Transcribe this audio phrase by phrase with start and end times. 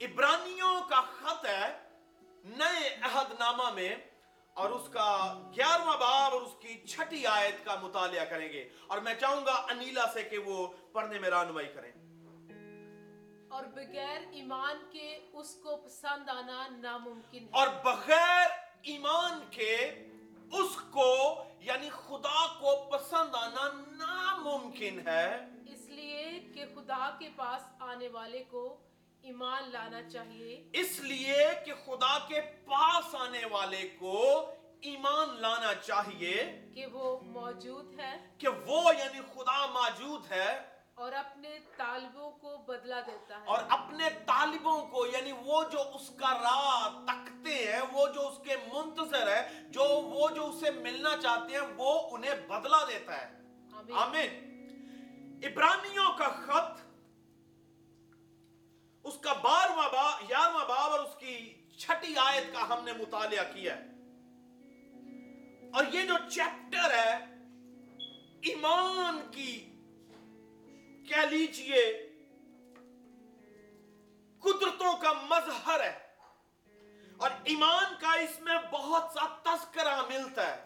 [0.00, 1.78] عبرانیوں کا خط ہے
[2.44, 3.96] نئے عہد نامہ میں
[4.54, 8.98] اور اس کا گیارہواں باب اور اس کی چھٹی آیت کا مطالعہ کریں گے اور
[8.98, 11.92] میں چاہوں گا انیلا سے کہ وہ پڑھنے میں رانوائی کریں۔
[13.50, 18.46] اور بغیر ایمان کے اس کو پسند آنا ناممکن ہے۔ اور بغیر
[18.82, 19.74] ایمان کے
[20.52, 25.36] اس کو یعنی خدا کو پسند آنا ناممکن ہے۔
[25.66, 28.76] اس لیے کہ خدا کے پاس آنے والے کو
[29.26, 34.46] ایمان لانا چاہیے۔ اس لیے کہ خدا کے پاس آنے والے کو
[34.80, 40.62] ایمان لانا چاہیے۔ کہ وہ موجود ہے۔ کہ وہ یعنی خدا موجود ہے۔
[40.94, 46.10] اور اپنے طالبوں کو بدلا دیتا ہے۔ اور اپنے طالبوں کو یعنی وہ جو اس
[46.20, 51.16] کا راہ تکتے ہیں وہ جو اس کے منتظر ہے جو وہ جو اسے ملنا
[51.22, 53.32] چاہتے ہیں وہ انہیں بدلا دیتا ہے۔
[53.92, 54.46] آمین۔
[55.42, 56.85] ابرانیوں کا خط
[59.06, 63.44] اس کا بارواں باب یارواں باب اور اس کی چھٹی آیت کا ہم نے مطالعہ
[63.54, 63.82] کیا ہے۔
[65.74, 67.12] اور یہ جو چیپٹر ہے،
[68.42, 69.60] ایمان کی
[71.08, 71.92] کہہ لیجیے،
[74.40, 75.98] قدرتوں کا مظہر ہے۔
[77.16, 80.65] اور ایمان کا اس میں بہت سا تذکرہ ملتا ہے۔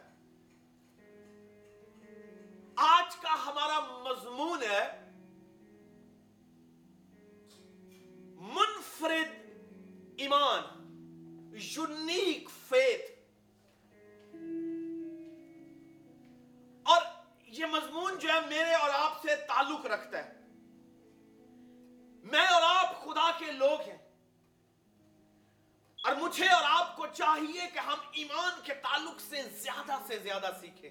[27.52, 30.90] چاہیے کہ ہم ایمان کے تعلق سے زیادہ سے زیادہ سیکھیں،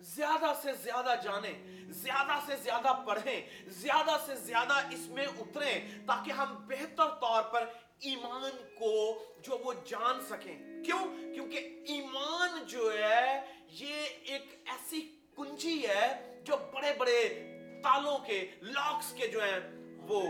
[0.00, 1.52] زیادہ سے زیادہ جانیں،
[1.90, 7.64] زیادہ سے زیادہ پڑھیں، زیادہ سے زیادہ اس میں اتریں تاکہ ہم بہتر طور پر
[8.00, 15.88] ایمان کو جو وہ جان سکیں۔ کیوں؟ کیونکہ ایمان جو ہے، یہ ایک ایسی کنجی
[15.88, 17.48] ہے جو بڑے بڑے
[17.82, 19.60] تالوں کے لاکس کے جو ہیں،
[20.02, 20.22] وہ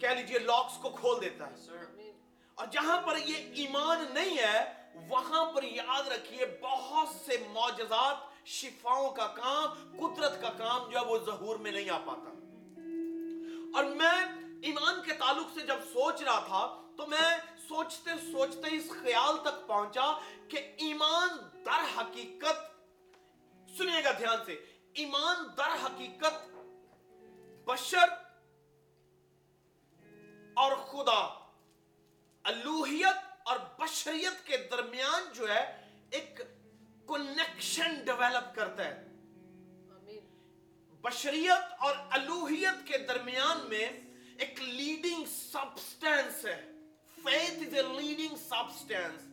[0.00, 2.01] کہہ لیجیے لاکس کو کھول دیتا ہے۔
[2.62, 9.10] اور جہاں پر یہ ایمان نہیں ہے، وہاں پر یاد رکھیے بہت سے معجزات شفاؤں
[9.10, 12.30] کا کام، قدرت کا کام جو ہے وہ ظہور میں نہیں آ پاتا۔
[13.76, 14.26] اور میں
[14.62, 19.66] ایمان کے تعلق سے جب سوچ رہا تھا، تو میں سوچتے سوچتے اس خیال تک
[19.66, 20.18] پہنچا
[20.48, 21.28] کہ ایمان
[21.64, 22.56] در حقیقت،
[23.78, 26.34] سنیے گا دھیان سے، ایمان در حقیقت
[27.64, 28.08] بشر
[30.56, 31.41] اور خدا۔
[32.44, 35.62] الوحیت اور بشریت کے درمیان جو ہے
[36.10, 36.40] ایک
[37.08, 39.02] کنیکشن ڈیویلپ کرتا ہے۔
[41.00, 43.88] بشریت اور الوحیت کے درمیان میں
[44.38, 46.60] ایک لیڈنگ سبسٹینس ہے۔
[47.24, 49.28] Faith is a leading substance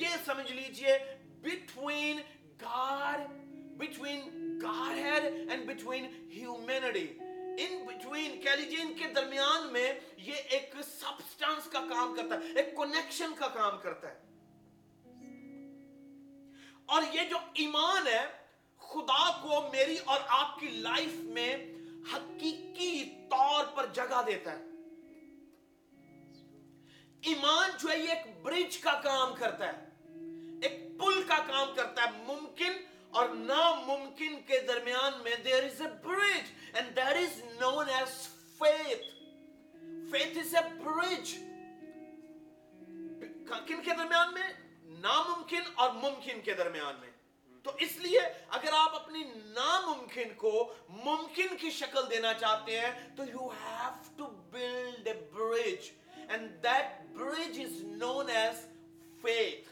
[0.00, 0.98] یہ سمجھ لیجیے
[1.40, 2.20] between
[2.60, 3.20] God
[3.76, 4.20] between
[4.62, 7.06] God head and between humanity
[8.16, 12.76] between کہہ لیجیے ان کے درمیان میں یہ ایک سبسٹانس کا کام کرتا ہے، ایک
[12.76, 14.14] کنیکشن کا کام کرتا ہے۔
[16.86, 18.26] اور یہ جو ایمان ہے،
[18.78, 21.56] خدا کو میری اور آپ کی لائف میں
[22.14, 24.64] حقیقی طور پر جگہ دیتا ہے۔
[27.22, 29.88] ایمان جو ہے، یہ ایک برج کا کام کرتا ہے،
[30.62, 32.72] ایک پل کا کام کرتا ہے۔ ممکن
[33.10, 38.16] اور ناممکن کے درمیان میں there is a bridge and that is known as
[38.58, 39.04] faith
[40.10, 41.34] faith is a bridge
[43.48, 44.48] کن کے درمیان میں؟
[45.02, 47.10] ناممکن اور ممکن کے درمیان میں.
[47.64, 48.20] تو اس لیے
[48.56, 50.52] اگر آپ اپنی ناممکن کو
[50.88, 55.90] ممکن کی شکل دینا چاہتے ہیں، تو you have to build a bridge
[56.28, 58.64] and that bridge is known as
[59.22, 59.68] faith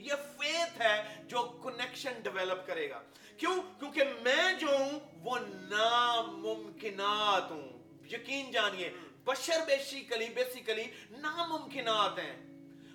[0.00, 3.02] یہ فیتھ ہے جو کنیکشن ڈیولپ کرے گا۔
[3.36, 7.68] کیوں؟ کیونکہ میں جو ہوں وہ ناممکنات ہوں۔
[8.12, 8.90] یقین جانیے،
[9.24, 12.36] بشر بیسیکلی بیسیکلی ناممکنات ہیں۔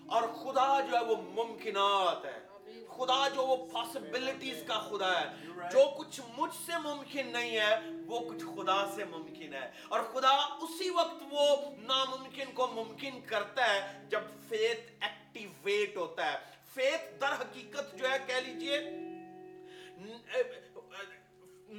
[0.07, 2.45] اور خدا جو ہے وہ ممکنات ہے۔
[2.87, 5.27] خدا جو وہ پاسبلٹیز کا خدا ہے۔
[5.71, 10.35] جو کچھ مجھ سے ممکن نہیں ہے، وہ کچھ خدا سے ممکن ہے۔ اور خدا
[10.35, 17.33] اسی وقت وہ ناممکن کو ممکن کرتا ہے جب فیت ایکٹیویٹ ہوتا ہے۔ فیت در
[17.41, 18.79] حقیقت جو ہے، کہہ لیجیے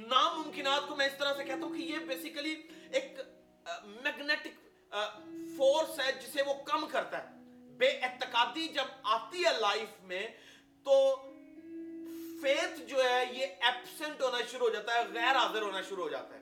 [0.09, 2.55] ناممکنات کو میں اس طرح سے کہتا ہوں کہ یہ بیسیکلی
[2.91, 3.19] ایک
[4.03, 4.93] میگنیٹک
[5.57, 7.27] فورس ہے جسے وہ کم کرتا ہے۔
[7.77, 10.27] بے اعتقادی جب آتی ہے لائف میں،
[10.85, 10.93] تو
[12.41, 16.09] فیتھ جو ہے، یہ ایبسنٹ ہونا شروع ہو جاتا ہے، غیر حاضر ہونا شروع ہو
[16.09, 16.36] جاتا ہے۔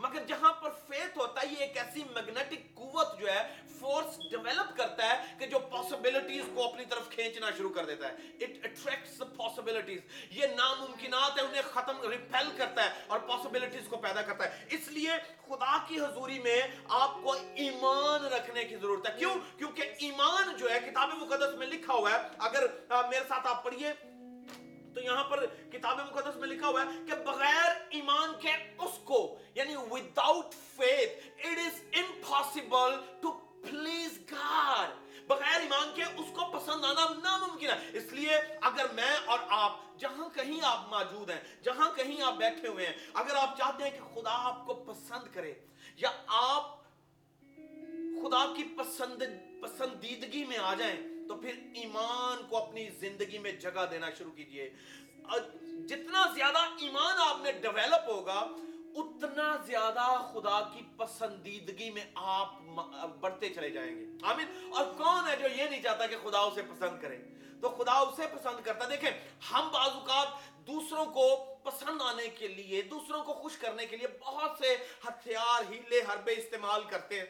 [0.00, 4.76] مگر جہاں پر فیت ہوتا ہے، یہ ایک ایسی مگنیٹک قوت جو ہے فورس ڈیولپ
[4.76, 9.20] کرتا ہے کہ جو پاسبلٹیز کو اپنی طرف کھینچنا شروع کر دیتا ہے۔ اٹ اٹریکٹس
[9.20, 10.00] دا پاسبلٹیز
[10.30, 14.88] یہ ناممکنات ہے انہیں ختم ریپیل کرتا ہے اور پاسبلٹیز کو پیدا کرتا ہے۔ اس
[14.88, 15.10] لیے
[15.48, 20.70] خدا کی حضوری میں آپ کو ایمان رکھنے کی ضرورت ہے۔ کیوں؟ کیونکہ ایمان جو
[20.70, 24.09] ہے، کتاب مقدس میں لکھا ہوا ہے۔ اگر میرے ساتھ آپ پڑھیے۔
[24.94, 29.38] تو یہاں پر کتاب مقدس میں لکھا ہوا ہے کہ بغیر ایمان کے اس کو
[29.54, 33.32] یعنی without faith it is impossible to
[33.62, 39.10] please God بغیر ایمان کے اس کو پسند آنا ناممکن ہے۔ اس لیے اگر میں
[39.26, 43.56] اور آپ جہاں کہیں آپ موجود ہیں، جہاں کہیں آپ بیٹھے ہوئے ہیں، اگر آپ
[43.58, 45.52] چاہتے ہیں کہ خدا آپ کو پسند کرے،
[45.96, 46.78] یا آپ
[48.22, 49.22] خدا کی پسند،
[49.62, 50.96] پسندیدگی میں آ جائیں
[51.30, 54.70] تو پھر ایمان کو اپنی زندگی میں جگہ دینا شروع کیجیے۔
[55.86, 58.46] جتنا زیادہ ایمان آپ میں ڈیولپ ہوگا،
[58.96, 62.54] اتنا زیادہ خدا کی پسندیدگی میں آپ
[63.20, 66.62] بڑھتے چلے جائیں گے۔ آمین۔ اور کون ہے جو یہ نہیں چاہتا کہ خدا اسے
[66.62, 67.18] پسند کرے؟
[67.62, 69.10] تو خدا اسے پسند کرتا۔ دیکھیں،
[69.52, 70.28] ہم بعض اوقات
[70.66, 74.76] دوسروں کو پسند آنے کے لیے، دوسروں کو خوش کرنے کے لیے بہت سے
[75.08, 77.26] ہتھیار، ہیلے، حربے استعمال کرتے ہیں،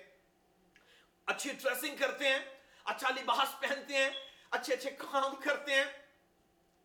[1.26, 4.10] اچھی ڈریسنگ کرتے ہیں اچھا لباس پہنتے ہیں،
[4.50, 5.84] اچھے اچھے کام کرتے ہیں،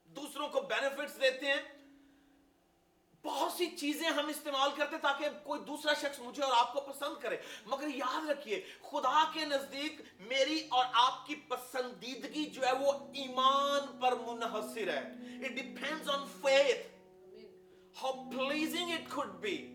[0.05, 1.61] دوسروں کو بینیفٹس دیتے ہیں۔
[3.23, 6.81] بہت سی چیزیں ہم استعمال کرتے ہیں تاکہ کوئی دوسرا شخص مجھے اور آپ کو
[6.81, 12.71] پسند کرے۔ مگر یاد رکھیے، خدا کے نزدیک میری اور آپ کی پسندیدگی جو ہے
[12.71, 15.03] وہ ایمان پر منحصر ہے۔
[15.41, 16.81] It depends on faith.
[18.03, 19.74] How pleasing it could be.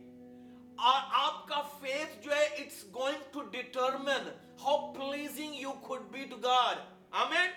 [0.81, 4.29] اور آپ کا فیتھ جو ہے it's going to determine
[4.62, 6.77] how pleasing you could be to God.
[7.11, 7.50] آمین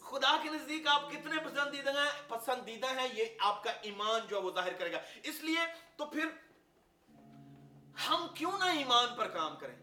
[0.00, 4.42] خدا کے نزدیک آپ کتنے پسندیدہ ہیں پسندیدہ ہیں یہ آپ کا ایمان جو ہے
[4.42, 4.98] وہ ظاہر کرے گا.
[5.22, 5.66] اس لیے
[5.96, 6.28] تو پھر
[8.08, 9.76] ہم کیوں نہ ایمان پر کام کریں؟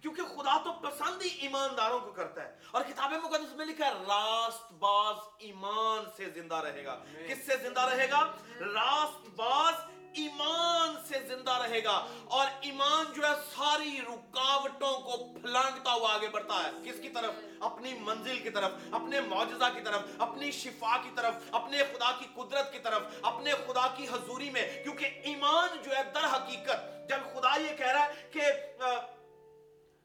[0.00, 2.56] کیونکہ خدا تو پسند ہی ایمانداروں کو کرتا ہے.
[2.70, 6.98] اور کتاب مقدس میں لکھا ہے راست باز ایمان سے زندہ رہے گا.
[7.28, 8.20] کس سے زندہ رہے گا؟
[8.60, 9.74] راست باز
[10.18, 11.96] ایمان سے زندہ رہے گا
[12.28, 17.34] اور ایمان جو ہے ساری رکاوٹوں کو پھلانگتا ہوا آگے بڑھتا ہے۔ کس کی طرف؟
[17.60, 22.26] اپنی منزل کی طرف، اپنے معجزہ کی طرف، اپنی شفا کی طرف، اپنے خدا کی
[22.34, 27.20] قدرت کی طرف، اپنے خدا کی حضوری میں۔ کیونکہ ایمان جو ہے در حقیقت، جب
[27.34, 28.42] خدا یہ کہہ رہا ہے کہ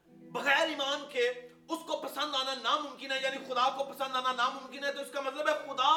[0.06, 1.28] بغیر ایمان کے
[1.68, 5.12] اس کو پسند آنا ناممکن ہے یعنی خدا کو پسند آنا ناممکن ہے، تو اس
[5.12, 5.92] کا مطلب ہے خدا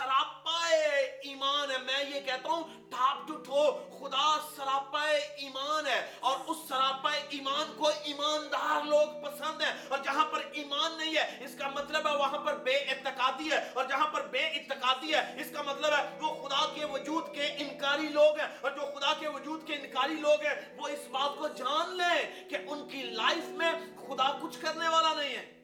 [0.00, 6.38] سراپائے ایمان ہے۔ میں یہ کہتا ہوں ٹاپ ٹو ٹو خدا سراپائے ایمان ہے۔ اور
[6.46, 11.56] اس سراپائے ایمان کو ایماندار لوگ پسند ہیں۔ اور جہاں پر ایمان نہیں ہے، اس
[11.58, 15.46] کا مطلب ہے وہاں پر بے اعتقادی ہے۔ اور جہاں پر بے اعتقادی ہے، اس
[15.52, 19.28] کا مطلب ہے وہ خدا کے وجود کے انکاری لوگ ہیں۔ اور جو خدا کے
[19.28, 23.44] وجود کے انکاری لوگ ہیں، وہ اس بات کو جان لیں کہ ان کی لائف
[23.44, 25.60] میں خدا کچھ کرنے والا نہیں ہے۔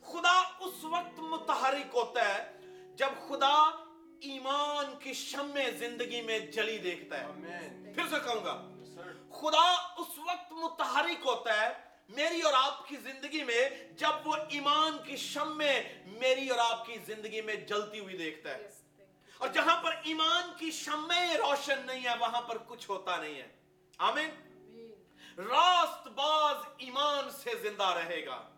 [0.00, 2.53] خدا اس وقت متحرک ہوتا ہے
[2.94, 3.70] جب خدا
[4.20, 7.26] ایمان کی شمع زندگی میں جلی دیکھتا ہے۔
[7.94, 8.70] پھر سے کہوں گا
[9.30, 11.72] خدا اس وقت متحرک ہوتا ہے
[12.08, 15.64] میری اور آپ کی زندگی میں جب وہ ایمان کی شمع
[16.06, 18.70] میری اور آپ کی زندگی میں جلتی ہوئی دیکھتا ہے۔
[19.38, 23.48] اور جہاں پر ایمان کی شمع روشن نہیں ہے وہاں پر کچھ ہوتا نہیں ہے۔
[23.98, 24.30] آمین۔
[25.38, 28.48] راست باز ایمان سے زندہ رہے گا۔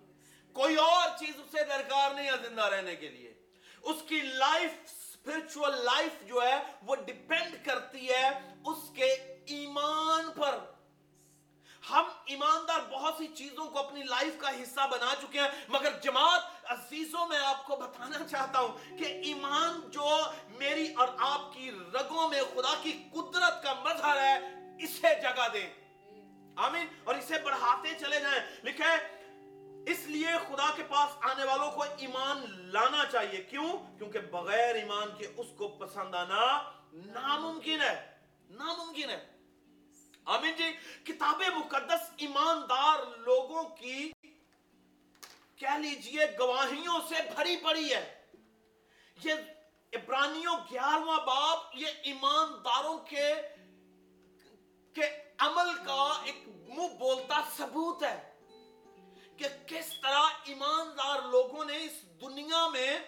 [0.53, 3.36] کوئی اور چیز اسے درکار نہیں ہے زندہ رہنے کے لیے۔
[3.87, 4.71] اس کی لائف
[5.17, 9.13] spiritual لائف جو ہے، وہ ڈیپینڈ کرتی ہے اس کے
[9.47, 10.59] ایمان پر۔
[11.91, 16.41] ہم ایماندار بہت سی چیزوں کو اپنی لائف کا حصہ بنا چکے ہیں، مگر جماعت،
[16.65, 22.29] عزیزوں، میں آپ کو بتانا چاہتا ہوں کہ ایمان جو میری اور آپ کی رگوں
[22.29, 24.39] میں خدا کی قدرت کا مظہر ہے،
[24.85, 25.71] اسے جگہ دیں۔
[26.57, 29.16] آمین۔ اور اسے بڑھاتے چلے جائیں۔ لکھے
[29.87, 35.09] اس لیے خدا کے پاس آنے والوں کو ایمان لانا چاہیے۔ کیوں؟ کیونکہ بغیر ایمان
[35.19, 38.19] کے اس کو پسند آنا ناممکن ہے۔
[38.51, 39.27] ناممکن ہے۔
[40.25, 40.73] آمین جی۔
[41.05, 44.13] کتاب مقدس ایماندار لوگوں کی
[45.57, 48.23] کہہ لیجیے، گواہیوں سے بھری پڑی ہے۔
[49.25, 49.35] یہ
[49.95, 53.35] عبرانیوں گیارہواں باب، یہ ایمانداروں کے
[54.93, 58.26] کے عمل کا ایک منہ بولتا ثبوت ہے۔
[59.39, 62.99] کہ کس طرح ایماندار لوگوں نے اس دنیا میں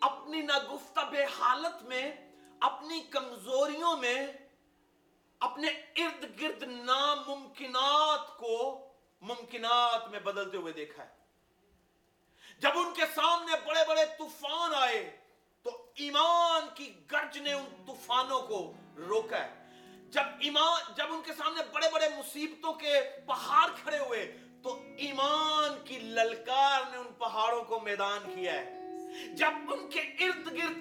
[0.00, 1.00] اپنی ناگفتہ
[1.40, 2.16] حالت میں،
[2.60, 4.26] اپنی کمزوریوں میں،
[5.40, 8.88] اپنے ارد گرد ناممکنات کو
[9.20, 11.10] ممکنات میں بدلتے ہوئے دیکھا ہے۔
[12.58, 15.16] جب ان کے سامنے بڑے بڑے طوفان آئے،
[15.62, 19.62] تو ایمان کی گرج نے ان طوفانوں کو روکا ہے۔
[20.10, 25.84] جب ایمان، جب ان کے سامنے بڑے بڑے مصیبتوں کے پہاڑ کھڑے ہوئے تو ایمان
[25.84, 28.78] کی للکار نے ان پہاڑوں کو میدان کیا ہے۔
[29.34, 30.78] جب ان کے ارد گرد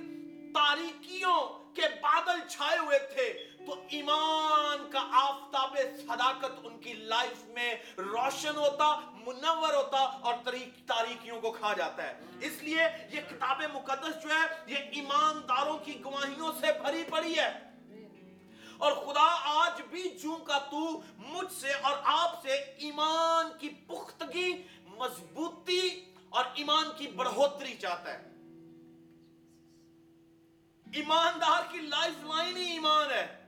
[0.54, 1.40] تاریکیوں
[1.76, 8.56] کے بادل چھائے ہوئے تھے، تو ایمان کا آفتاب صداقت ان کی لائف میں روشن
[8.56, 10.34] ہوتا، منور ہوتا اور
[10.86, 16.04] تاریکیوں کو کھا جاتا ہے۔ اس لیے یہ کتاب مقدس جو ہے، یہ ایمانداروں کی
[16.04, 17.71] گواہیوں سے بھری پڑی ہے۔
[18.82, 24.64] اور خدا آج بھی جوں کا تو مجھ سے اور آپ سے ایمان کی پختگی
[24.86, 28.18] مضبوطی اور ایمان کی بڑھوتری چاہتا ہے۔
[30.94, 33.48] ایماندار کی لائف لائن ہی ایمان ہے۔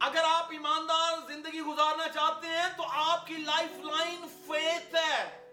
[0.00, 5.48] اگر آپ ایماندار زندگی گزارنا چاہتے ہیں تو آپ کی لائف لائن فیت ہے۔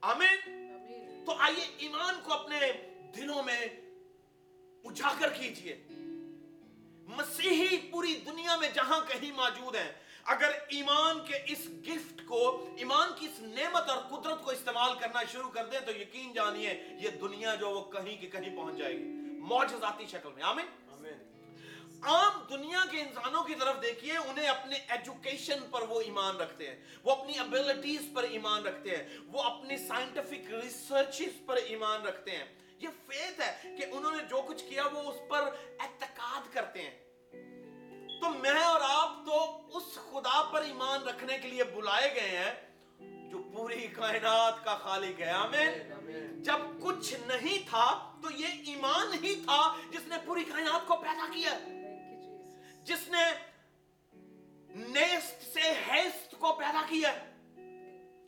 [0.00, 0.62] آمین۔
[1.26, 2.58] تو آئیے ایمان کو اپنے
[3.16, 3.66] دلوں میں
[4.84, 5.86] اجاگر کیجیے۔
[7.06, 9.92] مسیحی پوری دنیا میں جہاں کہیں موجود ہیں
[10.24, 15.22] اگر ایمان کے اس گفٹ کو ایمان کی اس نعمت اور قدرت کو استعمال کرنا
[15.32, 18.92] شروع کر دیں تو یقین جانیے یہ دنیا جو وہ کہیں کی کہیں پہنچ جائے
[18.92, 19.04] گی۔
[19.38, 20.66] موجزاتی شکل میں۔ آمین؟
[22.02, 26.76] عام دنیا کے انسانوں کی طرف دیکھیے انہیں اپنے ایجوکیشن پر وہ ایمان رکھتے ہیں
[27.02, 32.44] وہ اپنی ابیلٹیز پر ایمان رکھتے ہیں وہ اپنے سائنٹیفک ریسرچز پر ایمان رکھتے ہیں۔
[32.82, 36.98] یہ فیت ہے کہ انہوں نے جو کچھ کیا وہ اس پر اعتقاد کرتے ہیں۔
[38.20, 42.72] تو میں اور آپ تو اس خدا پر ایمان رکھنے کے لیے بلائے گئے ہیں
[43.30, 49.34] جو پوری کائنات کا خالق ہے۔ آمین۔ جب کچھ نہیں تھا تو یہ ایمان ہی
[49.34, 51.58] تھا جس نے پوری کائنات کو پیدا کیا۔
[52.82, 53.24] جس نے
[54.74, 57.12] نیست سے حیست کو پیدا کیا۔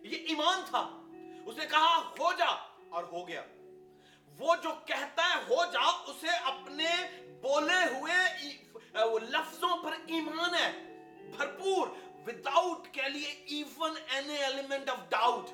[0.00, 1.00] یہ ایمان تھا۔
[1.46, 2.50] اس نے کہا، ہو جا
[2.90, 3.42] اور ہو گیا۔
[4.38, 6.88] وہ جو کہتا ہے ہو جاؤ، اسے اپنے
[7.42, 8.14] بولے ہوئے
[9.22, 10.72] لفظوں پر ایمان ہے۔
[11.36, 11.88] بھرپور
[12.26, 15.46] وداؤٹ کے لیے even an element of doubt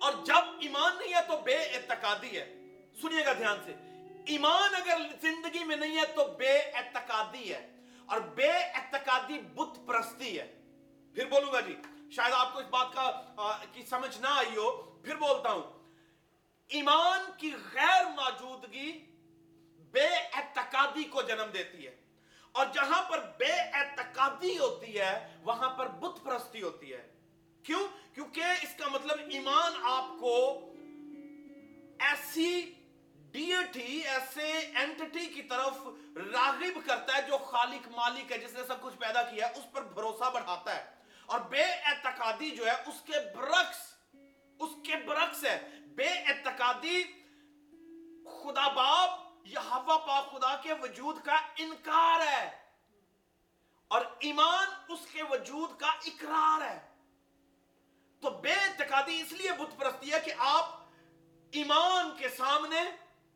[0.00, 2.54] اور جب ایمان نہیں ہے تو بے اعتقادی ہے۔
[3.02, 3.72] سنیے گا دھیان سے۔
[4.26, 7.68] ایمان اگر زندگی میں نہیں ہے تو بے اعتقادی ہے۔
[8.06, 10.54] اور بے اعتقادی بت پرستی ہے۔
[11.14, 11.76] پھر بولوں گا جی
[12.10, 13.22] شاید آپ کو اس بات کا
[13.72, 15.79] کی سمجھ نہ آئی ہو۔ پھر بولتا ہوں۔
[16.70, 18.92] ایمان کی غیر موجودگی
[19.90, 21.96] بے اعتقادی کو جنم دیتی ہے۔
[22.52, 27.12] اور جہاں پر بے اعتقادی ہوتی ہے، وہاں پر بت پرستی ہوتی ہے۔
[27.62, 30.60] کیوں؟ کیونکہ اس کا مطلب ایمان آپ کو
[31.98, 32.74] ایسی
[33.14, 35.74] ڈیٹی ایسے اینٹی کی طرف
[36.16, 39.72] راغب کرتا ہے جو خالق مالک ہے، جس نے سب کچھ پیدا کیا ہے، اس
[39.72, 40.84] پر بھروسہ بڑھاتا ہے۔
[41.26, 43.94] اور بے اعتقادی جو ہے، اس کے برعکس،
[44.58, 45.68] اس کے برعکس ہے۔
[46.00, 47.04] بے اعتقادی
[48.24, 52.58] خدا باپ یا ہوا پاک خدا کے وجود کا انکار ہے۔
[53.88, 56.88] اور ایمان اس کے وجود کا اقرار ہے۔
[58.20, 60.80] تو بے اعتقادی اس لیے بت پرستی ہے کہ آپ
[61.52, 62.80] ایمان کے سامنے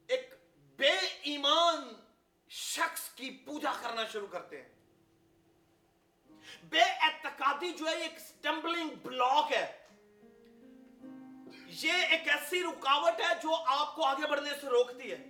[0.07, 1.95] ایک بے ایمان
[2.49, 4.69] شخص کی پوجا کرنا شروع کرتے ہیں۔
[6.65, 9.84] بے اعتقادی جو ہے ایک سٹمبلنگ بلاک ہے۔
[11.83, 15.23] یہ ایک ایسی رکاوٹ ہے جو آپ کو آگے بڑھنے سے روکتی ہے۔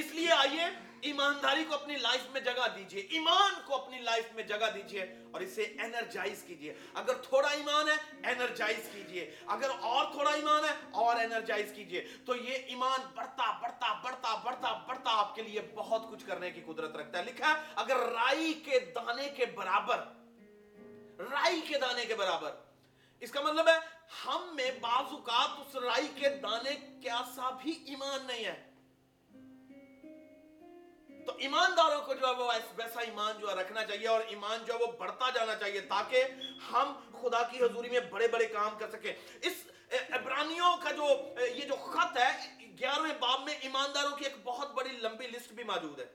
[0.00, 0.64] اس لیے آئیے
[1.08, 5.40] ایمانداری کو اپنی لائف میں جگہ دیجیے ایمان کو اپنی لائف میں جگہ دیجیے اور
[5.40, 7.94] اسے انرجائز کیجیے اگر تھوڑا ایمان ہے،
[8.30, 10.70] انرجائز کیجیے اگر اور تھوڑا ایمان ہے،
[11.02, 16.10] اور انرجائز کیجیے تو یہ ایمان بڑھتا بڑھتا بڑھتا بڑھتا بڑھتا آپ کے لیے بہت
[16.10, 20.04] کچھ کرنے کی قدرت رکھتا ہے۔ لکھا ہے، اگر رائی کے دانے کے برابر،
[21.30, 22.52] رائی کے دانے کے برابر
[23.20, 23.78] اس کا مطلب ہے
[24.26, 28.66] ہم میں بعض اوقات اس رائی کے دانے کیا سا بھی ایمان نہیں ہے۔
[31.26, 34.74] تو ایمانداروں کو جو ہے وہ ویسا ایمان جو ہے رکھنا چاہیے اور ایمان جو
[34.74, 36.24] ہے وہ بڑھتا جانا چاہیے تاکہ
[36.72, 39.12] ہم خدا کی حضوری میں بڑے بڑے کام کر سکیں۔
[39.42, 39.52] اس
[40.10, 41.06] عبرانیوں کا جو
[41.54, 42.30] یہ جو خط ہے،
[42.80, 46.06] گیارہویں باب میں ایمانداروں کی ایک بہت بڑی لمبی لسٹ بھی موجود ہے۔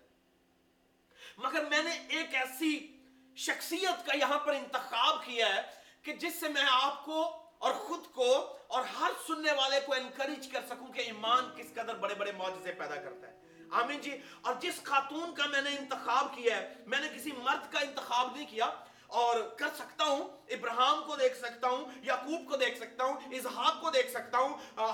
[1.38, 3.02] مگر میں نے ایک ایسی
[3.36, 7.20] شخصیت کا یہاں پر انتخاب کیا ہے کہ جس سے میں آپ کو
[7.58, 11.96] اور خود کو اور ہر سننے والے کو انکریج کر سکوں کہ ایمان کس قدر
[11.96, 13.34] بڑے بڑے معجزے پیدا کرتا ہے۔
[13.72, 17.72] آمین جی۔ اور جس خاتون کا میں نے انتخاب کیا ہے، میں نے کسی مرد
[17.72, 18.66] کا انتخاب نہیں کیا
[19.08, 23.82] اور کر سکتا ہوں ابراہم کو دیکھ سکتا ہوں، یعقوب کو دیکھ سکتا ہوں اظہاب
[23.82, 24.54] کو دیکھ سکتا ہوں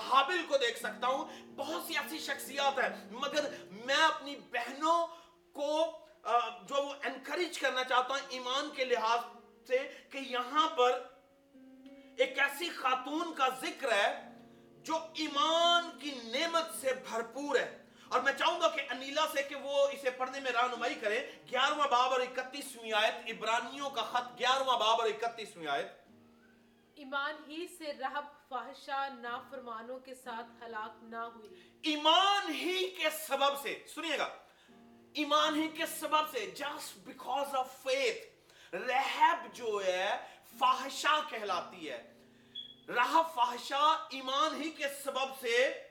[0.10, 1.26] حابل کو دیکھ سکتا ہوں،
[1.56, 3.50] بہت سی ایسی شخصیات ہیں۔ مگر
[3.86, 4.98] میں اپنی بہنوں
[5.54, 5.72] کو
[6.62, 9.20] جو وہ انکریج کرنا چاہتا ہوں ایمان کے لحاظ
[9.68, 11.04] سے کہ یہاں پر
[12.18, 14.28] ایک ایسی خاتون کا ذکر ہے
[14.84, 17.78] جو ایمان کی نعمت سے بھرپور ہے۔
[18.10, 21.88] اور میں چاہوں گا کہ انیلا سے کہ وہ اسے پڑھنے میں رہنمائی کرے۔ گیارہواں
[21.88, 25.88] باب اور اکتیسویں آیت ابرانیوں کا خط گیارہواں باب اور اکتیسویں آیت۔
[26.96, 31.50] ایمان ہی سے رہب فحشہ نافرمانوں کے ساتھ ہلاک نہ ہوئی۔
[31.84, 34.28] ایمان ہی کے سبب سے سنیے گا۔
[35.14, 38.31] ایمان ہی کے سبب سے جسٹ بیکاز آف فیتھ
[38.74, 40.18] رہب جو ہے
[40.60, 42.14] فاحشہ کہلاتی ہے۔
[42.88, 45.84] رہب فاحشہ ایمان ہی کے سبب سے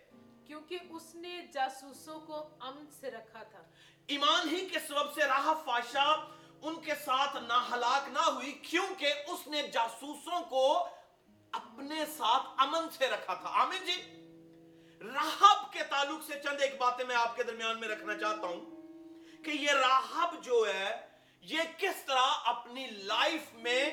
[0.47, 3.63] کیونکہ اس نے جاسوسوں کو امن سے رکھا تھا۔
[4.07, 6.27] ایمان ہی کے سبب سے رہب فاحشہ
[6.63, 10.89] ان کے ساتھ نہ ہلاک نہ ہوئی کیونکہ اس نے جاسوسوں کو
[11.53, 14.17] اپنے ساتھ امن سے رکھا تھا۔ آمین جی۔
[15.15, 18.65] راہب کے تعلق سے چند ایک باتیں میں آپ کے درمیان میں رکھنا چاہتا ہوں
[19.45, 21.10] کہ یہ راہب جو ہے
[21.41, 23.91] یہ کس طرح اپنی لائف میں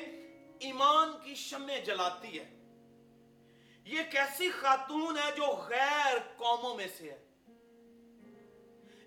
[0.60, 2.54] ایمان کی شمع جلاتی ہے؟
[3.84, 7.24] یہ کیسی خاتون ہے جو غیر قوموں میں سے ہے؟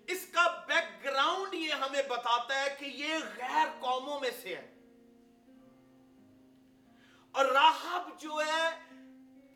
[0.08, 4.74] اس کا بیک گراؤنڈ یہ ہمیں بتاتا ہے کہ یہ غیر قوموں میں سے ہے۔
[7.32, 8.68] اور راہب جو ہے،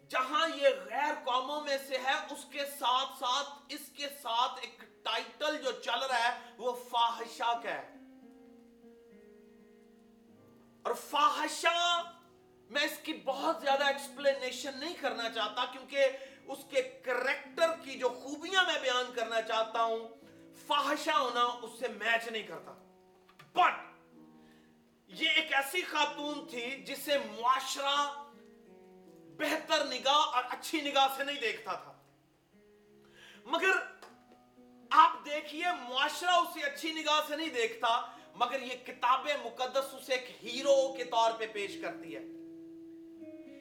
[0.09, 5.05] جہاں یہ غیر قوموں میں سے ہے، اس کے ساتھ ساتھ، اس کے ساتھ ایک
[5.05, 7.96] ٹائٹل جو چل رہا ہے، وہ فاحشہ کا ہے۔
[10.87, 12.03] اور فاحشہ،
[12.71, 16.07] میں اس کی بہت زیادہ ایکسپلینیشن نہیں کرنا چاہتا کیونکہ
[16.47, 20.09] اس کے کریکٹر کی جو خوبیاں میں بیان کرنا چاہتا ہوں،
[20.67, 22.73] فاحشہ ہونا اس سے میچ نہیں کرتا۔
[23.53, 23.83] بٹ
[25.09, 28.25] یہ ایک ایسی خاتون تھی جسے معاشرہ
[29.39, 31.93] بہتر نگاہ اور اچھی نگاہ سے نہیں دیکھتا تھا۔
[33.45, 33.73] مگر
[34.91, 40.45] آپ دیکھیے، معاشرہ اسے اچھی نگاہ سے نہیں دیکھتا، مگر یہ کتاب مقدس اسے ایک
[40.45, 42.21] ہیرو کے طور پہ پیش کرتی ہے۔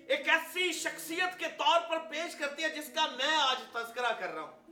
[0.10, 4.28] ایک ایسی شخصیت کے طور پر پیش کرتی ہے جس کا میں آج تذکرہ کر
[4.28, 4.64] رہا ہوں۔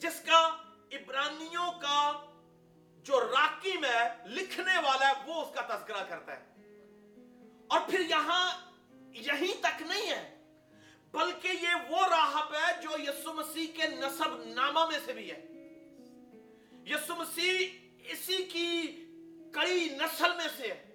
[0.00, 0.56] جس کا
[0.92, 2.12] عبرانیوں کا
[2.96, 6.44] جو راکیم ہے، لکھنے والا ہے، وہ اس کا تذکرہ کرتا ہے۔
[7.68, 8.70] اور پھر یہاں
[9.12, 10.35] یہی تک نہیں ہے۔
[11.16, 15.42] بلکہ یہ وہ راہب ہے جو یسو مسیح کے نصب نامہ میں سے بھی ہے۔
[16.86, 17.68] یسو مسیح
[18.04, 18.82] اسی کی
[19.54, 20.92] کڑی نسل میں سے ہے۔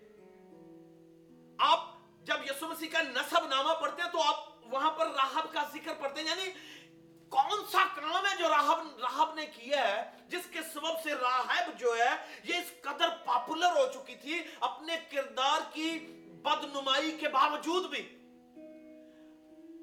[1.60, 1.80] آپ
[2.24, 4.36] جب یسو مسیح کا نصب نامہ پڑھتے ہیں تو آپ
[4.74, 6.52] وہاں پر راہب کا ذکر پڑھتے ہیں۔ یعنی
[7.30, 11.80] کون سا کام ہے جو راہب راہب نے کیا ہے، جس کے سبب سے راہب
[11.80, 16.00] جو ہے، یہ اس قدر پاپولر ہو چکی تھی اپنے کردار کی
[16.44, 18.18] بدنمائی کے باوجود بھی۔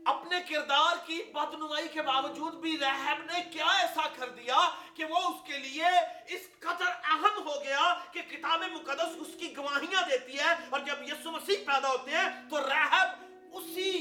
[0.09, 5.18] اپنے کردار کی بدنمائی کے باوجود بھی رحم نے کیا ایسا کر دیا کہ وہ
[5.18, 5.90] اس کے لیے
[6.29, 11.03] اس قدر اہم ہو گیا کہ کتاب مقدس اس کی گواہیاں دیتی ہے اور جب
[11.09, 13.92] یسو مسیح پیدا ہوتے ہیں تو رحب اسی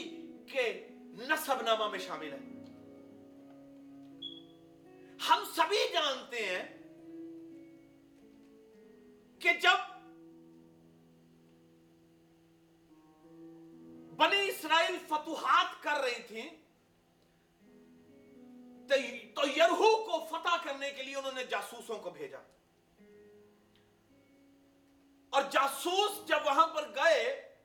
[0.52, 0.88] کے
[1.30, 2.39] نصب نامہ میں شامل ہے۔
[5.30, 6.63] ہم سبھی جانتے ہیں
[9.41, 9.97] کہ جب
[14.17, 16.49] بنی اسرائیل فتوحات کر رہی تھی
[19.36, 22.38] تو یرہو کو فتح کرنے کے لیے انہوں نے جاسوسوں کو بھیجا۔
[25.30, 27.56] اور جاسوس جب وہاں پر گئے،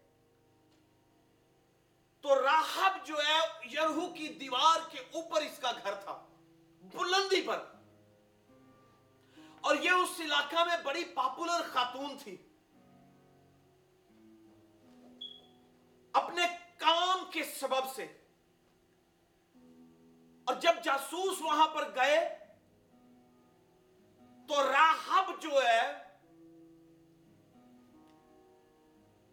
[2.21, 6.27] تو راہب جو ہے، یرہو کی دیوار کے اوپر اس کا گھر تھا،
[6.83, 7.65] بلندی پر۔
[9.61, 12.37] اور یہ اس علاقہ میں بڑی پاپولر خاتون تھی۔
[16.13, 16.43] اپنے
[16.79, 18.03] کام کے سبب سے۔
[20.45, 22.39] اور جب جاسوس وہاں پر گئے،
[24.49, 25.93] تو راہب جو ہے،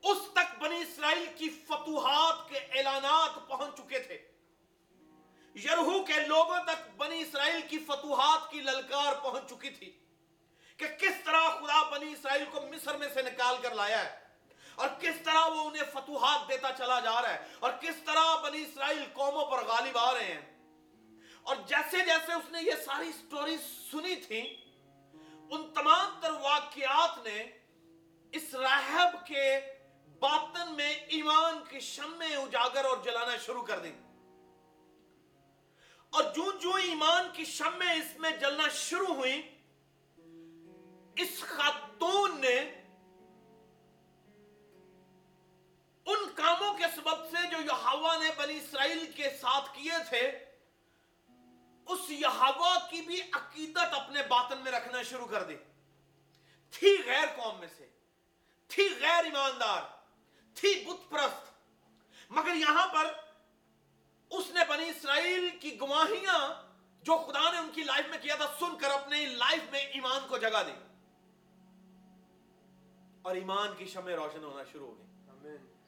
[0.04, 4.32] اس تک بنی اسرائیل کی فتوحات کے اعلانات پہنچ چکے تھے۔
[5.56, 10.00] یرہو کے لوگوں تک بنی اسرائیل کی فتوحات کی للکار پہنچ چکی تھی
[10.78, 14.19] کہ کس طرح خدا بنی اسرائیل کو مصر میں سے نکال کر لایا ہے۔
[14.80, 18.62] اور کس طرح وہ انہیں فتوحات دیتا چلا جا رہا ہے؟ اور کس طرح بنی
[18.62, 20.60] اسرائیل قوموں پر غالب آ رہے ہیں؟
[21.42, 23.58] اور جیسے جیسے اس نے یہ ساری سٹوری
[23.92, 24.56] سنی تھی،
[25.52, 27.44] ان تمام تر واقعات نے
[28.32, 29.60] اس راہب کے
[30.20, 33.92] باطن میں ایمان کی شمع اجاگر اور جلانا شروع کر دی۔
[36.10, 39.56] اور جو جو ایمان کی شمع اس میں جلنا شروع ہوئی
[41.16, 42.79] اس خاتون نے
[48.90, 50.32] اسرائیل کے ساتھ کیے تھے،
[51.86, 55.56] اس یہوا کی بھی عقیدت اپنے باطن میں رکھنا شروع کر دی۔
[56.72, 57.88] تھی غیر قوم میں سے،
[58.68, 59.82] تھی غیر ایماندار،
[60.56, 61.52] تھی بت پرست۔
[62.30, 63.14] مگر یہاں پر
[64.30, 66.68] اس نے بنی اسرائیل کی گواہیاں
[67.04, 70.28] جو خدا نے ان کی لائف میں کیا تھا، سن کر اپنے لائف میں ایمان
[70.30, 70.74] کو جگہ دی۔
[73.22, 75.79] اور ایمان کی شمع روشن ہونا شروع ہو گئی۔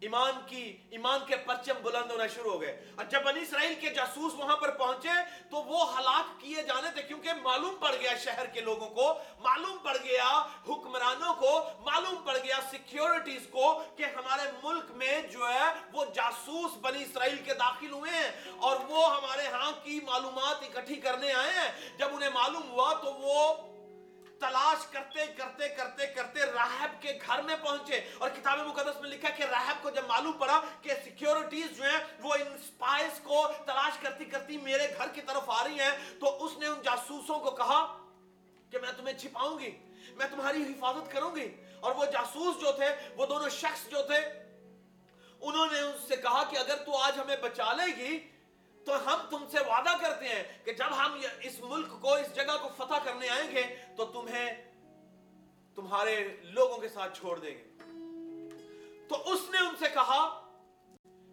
[0.00, 3.90] ایمان کی، ایمان کے پرچم بلند ہونا شروع ہو گئے۔ اور جب بنی اسرائیل کے
[3.90, 5.08] جاسوس وہاں پر پہنچے،
[5.50, 9.78] تو وہ ہلاک کیے جانے تھے، کیونکہ معلوم پڑ گیا شہر کے لوگوں کو، معلوم
[9.78, 15.80] پڑ گیا حکمرانوں کو، معلوم پڑ گیا سیکیورٹیز کو کہ ہمارے ملک میں جو ہے،
[15.92, 20.96] وہ جاسوس بنی اسرائیل کے داخل ہوئے ہیں۔ اور وہ ہمارے ہاں کی معلومات اکٹھی
[20.96, 23.54] کرنے آئے ہیں۔ جب انہیں معلوم ہوا، تو وہ
[24.40, 29.28] تلاش کرتے کرتے کرتے کرتے راہب کے گھر میں پہنچے اور کتاب مقدس میں لکھا
[29.28, 33.98] کہ راہب کو جب معلوم پڑا کہ سیکیورٹیز جو ہیں وہ ان سپائز کو تلاش
[34.02, 37.50] کرتی کرتی میرے گھر کی طرف آ رہی ہیں، تو اس نے ان جاسوسوں کو
[37.50, 37.80] کہا
[38.70, 39.70] کہ میں تمہیں چھپاؤں گی،
[40.16, 41.48] میں تمہاری حفاظت کروں گی۔
[41.80, 44.20] اور وہ جاسوس جو تھے، وہ دونوں شخص جو تھے،
[45.40, 48.18] انہوں نے ان سے کہا کہ اگر تو آج ہمیں بچا لے گی
[48.90, 52.56] تو ہم تم سے وعدہ کرتے ہیں کہ جب ہم اس ملک کو، اس جگہ
[52.62, 53.62] کو فتح کرنے آئیں گے،
[53.96, 54.54] تو تمہیں
[55.74, 57.64] تمہارے لوگوں کے ساتھ چھوڑ دیں گے۔
[59.08, 60.50] تو اس نے ان سے کہا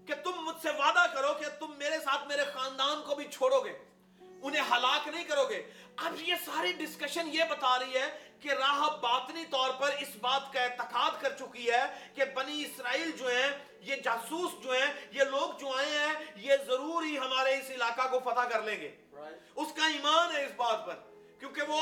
[0.08, 3.64] کہ تم مجھ سے وعدہ کرو کہ تم میرے ساتھ میرے خاندان کو بھی چھوڑو
[3.66, 3.78] گے،
[4.20, 5.64] انہیں ہلاک نہیں کرو گے۔
[5.98, 10.52] اب یہ ساری ڈسکشن یہ بتا رہی ہے کہ راہ باطنی طور پر اس بات
[10.54, 13.50] کا اعتقاد کر چکی ہے کہ بنی اسرائیل جو ہیں
[13.82, 18.08] یہ جاسوس جو ہیں یہ لوگ جو آئے ہیں یہ ضرور ہی ہمارے اس علاقہ
[18.12, 19.38] کو فتح کر لیں گے right.
[19.56, 21.00] اس کا ایمان ہے اس بات پر
[21.40, 21.80] کیونکہ وہ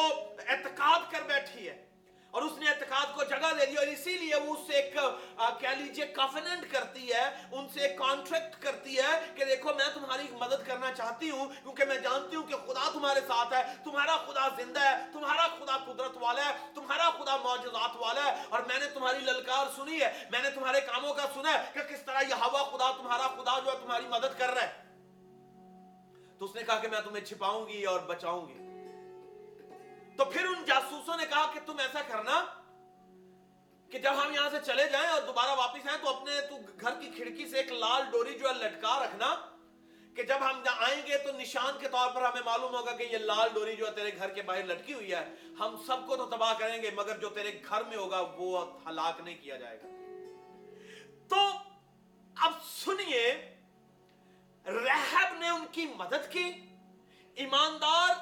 [0.48, 1.78] اعتقاد کر بیٹھی ہے
[2.36, 4.94] اور اس نے اعتقاد کو جگہ دے دی اور اسی لیے وہ اس سے ایک
[5.60, 10.66] کہہ لیجیے کافیننٹ کرتی ہے، ان سے کانٹریکٹ کرتی ہے کہ دیکھو میں تمہاری مدد
[10.68, 14.82] کرنا چاہتی ہوں، کیونکہ میں جانتی ہوں کہ خدا تمہارے ساتھ ہے، تمہارا خدا زندہ
[14.82, 19.26] ہے، تمہارا خدا قدرت والا ہے، تمہارا خدا معجزات والا ہے، اور میں نے تمہاری
[19.26, 22.64] للکار سنی ہے، میں نے تمہارے کاموں کا سنا ہے کہ کس طرح یہ ہوا
[22.72, 24.84] خدا، تمہارا خدا جو ہے تمہاری مدد کر رہا ہے۔
[26.40, 28.65] تو اس نے کہا کہ میں تمہیں چھپاؤں گی اور بچاؤں گی۔
[30.18, 32.44] تو پھر ان جاسوسوں نے کہا کہ تم ایسا کرنا
[33.92, 37.00] کہ جب ہم یہاں سے چلے جائیں اور دوبارہ واپس آئیں تو اپنے تو گھر
[37.00, 39.36] کی کھڑکی سے ایک لال ڈوری جو ہے لٹکا رکھنا
[40.16, 43.18] کہ جب ہم آئیں گے تو نشان کے طور پر ہمیں معلوم ہوگا کہ یہ
[43.18, 45.24] لال ڈوری جو ہے تیرے گھر کے باہر لٹکی ہوئی ہے،
[45.60, 49.20] ہم سب کو تو تباہ کریں گے، مگر جو تیرے گھر میں ہوگا وہ ہلاک
[49.22, 49.88] نہیں کیا جائے گا۔
[51.28, 51.38] تو
[52.36, 53.26] اب سنیے،
[54.66, 56.52] رہب نے ان کی مدد کی،
[57.38, 58.14] ایماندار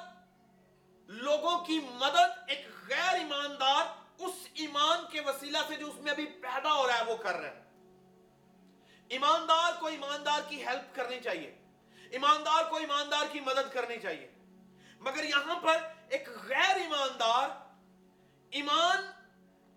[1.06, 3.86] لوگوں کی مدد ایک غیر ایماندار
[4.18, 7.34] اس ایمان کے وسیلہ سے جو اس میں ابھی پیدا ہو رہا ہے، وہ کر
[7.34, 7.64] رہا ہے
[9.08, 11.54] ایماندار کو ایماندار کی ہیلپ کرنی چاہیے۔
[12.10, 14.30] ایماندار کو ایماندار کی مدد کرنی چاہیے۔
[15.00, 17.48] مگر یہاں پر ایک غیر ایماندار
[18.50, 19.10] ایمان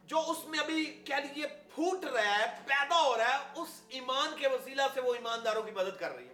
[0.04, 4.38] جو اس میں ابھی کہہ لیجیے پھوٹ رہا ہے، پیدا ہو رہا ہے، اس ایمان
[4.40, 6.34] کے وسیلہ سے وہ ایمانداروں کی مدد کر رہی ہے۔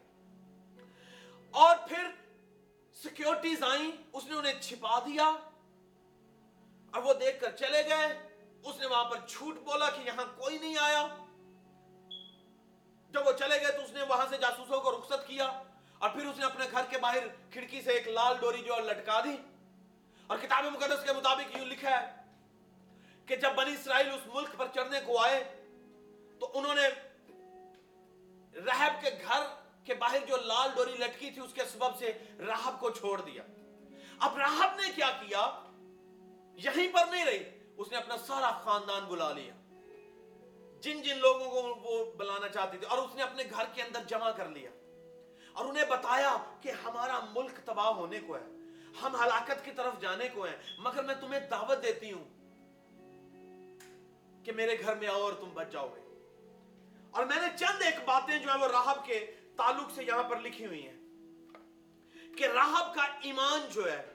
[1.51, 2.07] اور پھر
[2.95, 5.25] سیکیورٹیز آئیں اس نے انہیں چھپا دیا
[6.93, 8.07] اور وہ دیکھ کر چلے گئے
[8.63, 11.07] اس نے وہاں پر جھوٹ بولا کہ یہاں کوئی نہیں آیا
[13.13, 15.45] جب وہ چلے گئے تو اس نے وہاں سے جاسوسوں کو رخصت کیا
[15.97, 19.19] اور پھر اس نے اپنے گھر کے باہر کھڑکی سے ایک لال ڈوری جو لٹکا
[19.23, 19.35] دی
[20.29, 22.05] اور کتاب مقدس کے مطابق یوں لکھا ہے
[23.27, 25.43] کہ جب بنی اسرائیل اس ملک پر چڑھنے کو آئے
[26.39, 26.87] تو انہوں نے
[28.55, 29.43] رہب کے گھر
[29.85, 33.43] کہ باہر جو لال ڈوری لٹکی تھی اس کے سبب سے راہب کو چھوڑ دیا۔
[34.19, 35.59] اب راہب نے کیا کیا؟
[36.55, 37.43] یہیں پر نہیں رہی،
[37.77, 39.53] اس نے اپنا سارا خاندان بلا لیا۔
[40.81, 43.99] جن جن لوگوں کو وہ بلانا چاہتی تھی، اور اس نے اپنے گھر کے اندر
[44.07, 44.69] جمع کر لیا۔
[45.53, 48.45] اور انہیں بتایا کہ ہمارا ملک تباہ ہونے کو ہے،
[49.01, 52.23] ہم ہلاکت کی طرف جانے کو ہیں، مگر میں تمہیں دعوت دیتی ہوں
[54.45, 55.99] کہ میرے گھر میں آؤ اور تم بچ جاؤ گے۔
[57.11, 60.39] اور میں نے چند ایک باتیں جو ہے وہ راہب کے تعلق سے یہاں پر
[60.39, 60.97] لکھی ہوئی ہیں
[62.37, 64.09] کہ راہب کا ایمان جو ہے،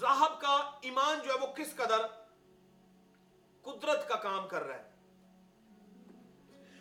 [0.00, 2.06] راہب کا ایمان جو ہے وہ کس قدر
[3.62, 4.90] قدرت کا کام کر رہا ہے؟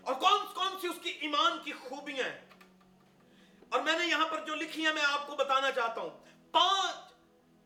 [0.01, 2.45] اور کون کون سی اس کی ایمان کی خوبیاں ہیں؟
[3.69, 6.09] اور میں نے یہاں پر جو لکھی ہیں، میں آپ کو بتانا چاہتا ہوں۔
[6.51, 7.13] پانچ،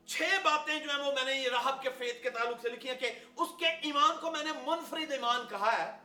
[0.09, 2.89] چھ باتیں جو ہیں وہ میں نے یہ راہب کے فیت کے تعلق سے لکھی
[2.89, 5.98] ہیں کہ اس کے ایمان کو میں نے منفرد ایمان کہا ہے۔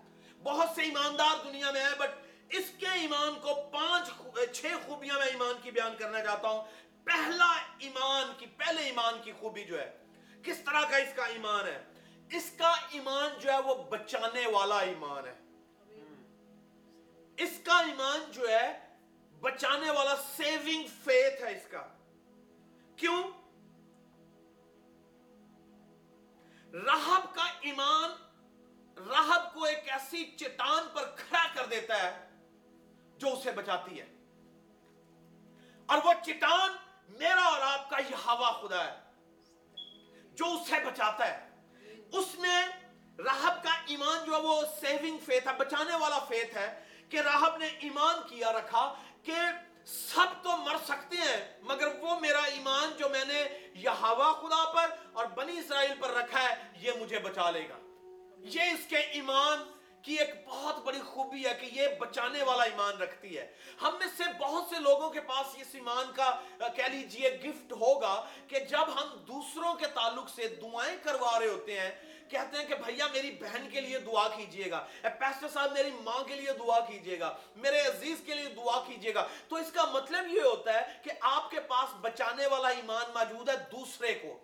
[0.45, 2.11] بہت سے ایماندار دنیا میں ہیں بٹ
[2.51, 4.11] اس کے ایمان کو پانچ
[4.53, 6.65] چھ خوبیاں میں ایمان کی بیان کرنا چاہتا ہوں۔
[7.05, 9.97] پہلا ایمان کی، پہلے ایمان کی خوبی جو ہے،
[10.43, 11.85] کس طرح کا اس کا ایمان ہے؟
[12.37, 15.35] اس کا ایمان جو ہے، وہ بچانے والا ایمان ہے۔
[17.37, 18.95] اس کا ایمان جو ہے،
[19.41, 21.87] بچانے والا سیونگ فیتھ ہے اس کا۔
[22.97, 23.23] کیوں؟
[26.73, 28.11] راہب کا ایمان
[28.97, 32.29] راہب کو ایک ایسی چٹان پر کھڑا کر دیتا ہے
[33.17, 34.07] جو اسے بچاتی ہے۔
[35.87, 36.77] اور وہ چٹان
[37.09, 38.95] میرا اور آپ کا یہ ہوا خدا ہے،
[40.35, 41.49] جو اسے بچاتا ہے۔
[42.13, 42.67] اس میں
[43.19, 47.57] راہب کا ایمان جو ہے وہ سیونگ فیتھ ہے، بچانے والا فیتھ ہے کہ راہب
[47.57, 49.33] نے ایمان کیا، رکھا کہ
[49.87, 54.73] سب تو مر سکتے ہیں، مگر وہ میرا ایمان جو میں نے یہ ہوا خدا
[54.73, 57.84] پر اور بنی اسرائیل پر رکھا ہے، یہ مجھے بچا لے گا۔
[58.45, 59.63] یہ اس کے ایمان
[60.03, 63.47] کی ایک بہت بڑی خوبی ہے کہ یہ بچانے والا ایمان رکھتی ہے۔
[63.83, 66.31] ہم میں سے بہت سے لوگوں کے پاس اس ایمان کا،
[66.77, 68.15] کہہ لیجیے گفٹ ہوگا
[68.49, 71.91] کہ جب ہم دوسروں کے تعلق سے دعائیں کروا رہے ہوتے ہیں،
[72.31, 76.23] کہتے ہیں کہ بھیا میری بہن کے لیے دعا کیجیے گا پیسٹر صاحب میری ماں
[76.25, 79.85] کے لیے دعا کیجیے گا، میرے عزیز کے لیے دعا کیجیے گا۔ تو اس کا
[79.85, 84.39] مطلب یہ ہوتا ہے کہ آپ کے پاس بچانے والا ایمان موجود ہے دوسرے کو۔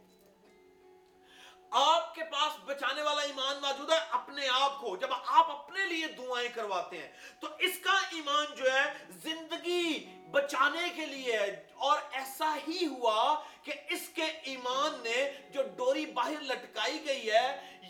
[1.78, 6.06] آپ کے پاس بچانے والا ایمان موجود ہے اپنے آپ کو، جب آپ اپنے لیے
[6.16, 7.08] دعائیں کرواتے ہیں،
[7.40, 8.84] تو اس کا ایمان جو ہے
[9.22, 11.38] زندگی بچانے کے لیے
[11.86, 17.46] اور ایسا ہی ہوا کہ اس کے ایمان نے جو ڈوری باہر لٹکائی گئی ہے،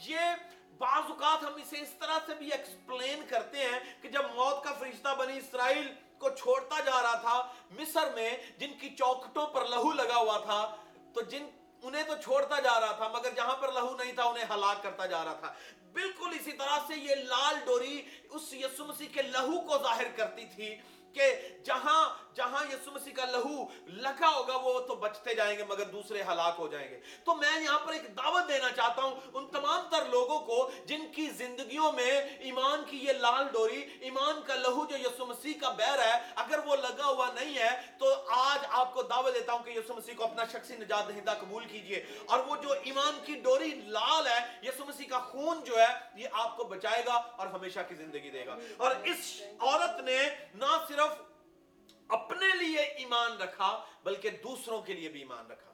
[0.06, 0.34] یہ
[0.78, 4.72] بعض اوقات ہم اسے اس طرح سے بھی ایکسپلین کرتے ہیں کہ جب موت کا
[4.78, 5.88] فرشتہ بنی اسرائیل
[6.18, 7.42] کو چھوڑتا جا رہا تھا
[7.80, 10.60] مصر میں، جن کی چوکٹوں پر لہو لگا ہوا تھا،
[11.14, 11.46] تو جن
[11.82, 15.06] انہیں تو چھوڑتا جا رہا تھا، مگر جہاں پر لہو نہیں تھا، انہیں ہلاک کرتا
[15.06, 15.52] جا رہا تھا۔
[15.92, 20.44] بالکل اسی طرح سے یہ لال ڈوری اس یسو مسیح کے لہو کو ظاہر کرتی
[20.54, 20.76] تھی
[21.12, 21.32] کہ
[21.64, 26.22] جہاں جہاں یسو مسیح کا لہو لگا ہوگا وہ تو بچتے جائیں گے مگر دوسرے
[26.22, 29.88] ہلاک ہو جائیں گے۔ تو میں یہاں پر ایک دعوت دینا چاہتا ہوں ان تمام
[29.90, 34.84] تر لوگوں کو جن کی زندگیوں میں ایمان کی یہ لال ڈوری، ایمان کا لہو
[34.86, 38.94] جو یسو مسیح کا بیر ہے، اگر وہ لگا ہوا نہیں ہے، تو آج آپ
[38.94, 42.38] کو دعوت دیتا ہوں کہ یسو مسیح کو اپنا شخصی نجات دہندہ قبول کیجیے اور
[42.38, 46.56] وہ جو ایمان کی ڈوری لال ہے یسو مسیح کا خون جو ہے، یہ آپ
[46.56, 50.18] کو بچائے گا اور ہمیشہ کی زندگی دے گا۔ اور اس عورت نے
[50.54, 51.29] نہ صرف
[52.10, 55.70] اپنے لیے ایمان رکھا، بلکہ دوسروں کے لیے بھی ایمان رکھا۔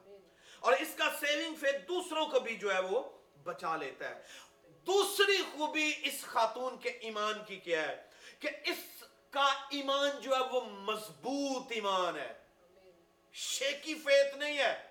[0.59, 3.03] اور اس کا سیونگ فیت دوسروں کو بھی جو ہے وہ
[3.43, 4.21] بچا لیتا ہے۔
[4.67, 8.03] دوسری خوبی اس خاتون کے ایمان کی کیا ہے؟
[8.39, 12.33] کہ اس کا ایمان جو ہے وہ مضبوط ایمان ہے۔
[13.33, 14.87] شیکی فیت نہیں ہے۔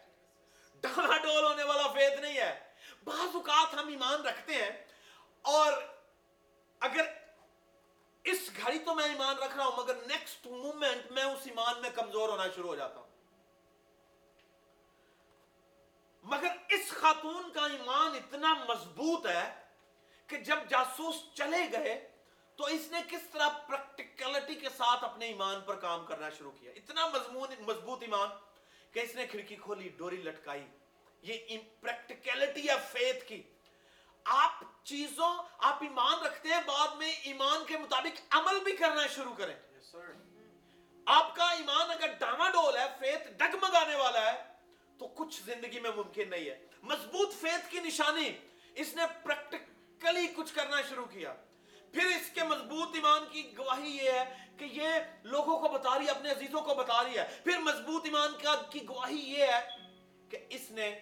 [0.80, 2.58] ڈالا ڈول ہونے والا فیت نہیں ہے۔
[3.04, 4.84] بعض اوقات ہم ایمان رکھتے ہیں
[5.42, 5.72] اور
[6.80, 7.25] اگر
[8.26, 11.90] اس گھڑی تو میں ایمان رکھ رہا ہوں، مگر نیکسٹ مومنٹ میں اس ایمان میں
[11.90, 13.06] کمزور ہونا شروع ہو جاتا ہوں۔
[16.22, 19.54] مگر اس خاتون کا ایمان اتنا مضبوط ہے
[20.26, 22.08] کہ جب جاسوس چلے گئے
[22.56, 26.72] تو اس نے کس طرح پریکٹیکلٹی کے ساتھ اپنے ایمان پر کام کرنا شروع کیا۔
[26.76, 28.28] اتنا مضمون، مضبوط ایمان
[28.92, 30.66] کہ اس نے کھڑکی کھولی، ڈوری لٹکائی۔
[31.22, 33.42] یہ پریکٹیکلٹی ہے فیتھ کی۔
[34.26, 39.34] آپ چیزوں آپ ایمان رکھتے ہیں بعد میں ایمان کے مطابق عمل بھی کرنا شروع
[39.34, 39.54] کریں۔
[41.06, 44.44] آپ کا ایمان اگر ڈاما ڈول ہے فیت ڈگمگانے والا ہے
[44.98, 48.32] تو کچھ زندگی میں ممکن نہیں ہے۔ مضبوط فیت کی نشانی
[48.74, 51.34] اس نے پریکٹیکلی کچھ کرنا شروع کیا۔
[51.92, 54.88] پھر اس کے مضبوط ایمان کی گواہی یہ ہے کہ یہ
[55.22, 58.32] لوگوں کو بتا رہی ہے اپنے عزیزوں کو بتا رہی ہے۔ پھر مضبوط ایمان
[58.70, 59.68] کی گواہی یہ ہے
[60.30, 61.00] کہ اس نے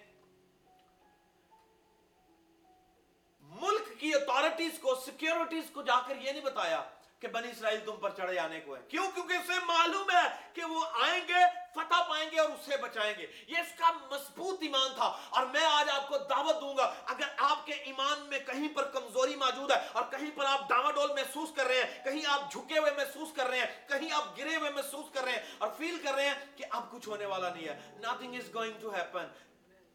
[3.61, 6.83] ملک کی اتارٹیز کو سیکیورٹیز کو جا کر یہ نہیں بتایا
[7.21, 10.65] کہ بنی اسرائیل تم پر چڑھے آنے کو ہے۔ کیوں؟ کیونکہ اسے معلوم ہے کہ
[10.65, 14.89] وہ آئیں گے، فتح پائیں گے اور اسے بچائیں گے۔ یہ اس کا مضبوط ایمان
[14.95, 18.69] تھا۔ اور میں آج آپ کو دعوت دوں گا، اگر آپ کے ایمان میں کہیں
[18.75, 22.53] پر کمزوری موجود ہے اور کہیں پر آپ ڈول محسوس کر رہے ہیں، کہیں آپ
[22.53, 25.69] جھکے ہوئے محسوس کر رہے ہیں، کہیں آپ گرے ہوئے محسوس کر رہے ہیں اور
[25.79, 28.99] فیل کر رہے ہیں کہ اب کچھ ہونے والا نہیں ہے۔ Nothing is going to
[28.99, 29.27] happen.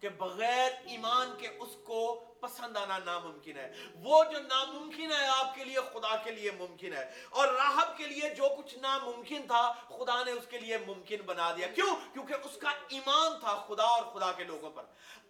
[0.00, 5.54] کہ بغیر ایمان کے اس کو پسند آنا ناممکن ہے۔ وہ جو ناممکن ہے آپ
[5.54, 9.72] کے لیے، خدا کے لیے ممکن ہے۔ اور راہب کے لیے جو کچھ ناممکن تھا،
[9.88, 13.84] خدا نے اس کے لیے ممکن بنا دیا۔ کیوں؟ کیونکہ اس کا ایمان تھا خدا
[13.84, 14.82] اور خدا کے لوگوں پر۔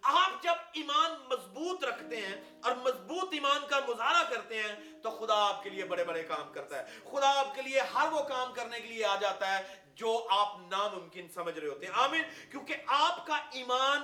[0.02, 5.48] آپ جب ایمان مضبوط رکھتے ہیں اور مضبوط ایمان کا مظاہرہ کرتے ہیں، تو خدا
[5.48, 8.52] آپ کے لیے بڑے بڑے کام کرتا ہے۔ خدا آپ کے لیے ہر وہ کام
[8.52, 12.74] کرنے کے لیے آ جاتا ہے جو آپ ناممکن سمجھ رہے ہوتے ہیں۔ آمین۔ کیونکہ
[12.86, 14.00] آپ کا ایمان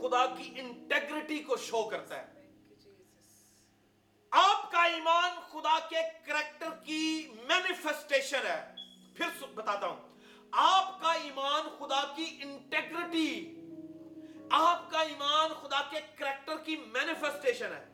[0.00, 2.50] خدا کی انٹیگریٹی کو شو کرتا ہے۔
[4.30, 8.74] آپ کا ایمان خدا کے کریکٹر کی مینیفیسٹیشن ہے۔
[9.16, 10.18] پھر بتاتا ہوں۔
[10.52, 13.56] آپ کا ایمان خدا کی انٹیگریٹی
[14.50, 17.84] آپ کا ایمان خدا کے کریکٹر کی مینیفیسٹیشن ہے۔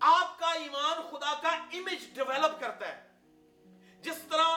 [0.00, 3.10] آپ کا ایمان خدا کا امیج ڈیولپ کرتا ہے۔
[4.02, 4.56] جس طرح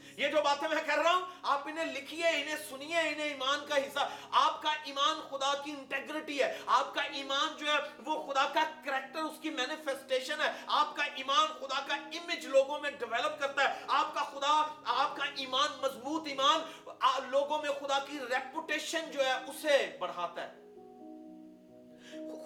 [0.17, 3.75] یہ جو باتیں میں کر رہا ہوں، آپ انہیں لکھیے، انہیں سنیے، انہیں ایمان کا
[3.77, 3.99] حصہ۔
[4.31, 8.63] آپ کا ایمان خدا کی انٹیگریٹی ہے۔ آپ کا ایمان جو ہے، وہ خدا کا
[8.85, 13.69] کریکٹر اس کی مینیفیسٹیشن ہے۔ آپ کا ایمان خدا کا امیج لوگوں میں ڈیولپ کرتا
[13.69, 16.61] ہے۔ آپ کا خدا، آپ کا ایمان مضبوط ایمان
[17.27, 20.61] لوگوں میں خدا کی ریپوٹیشن جو ہے، اسے بڑھاتا ہے۔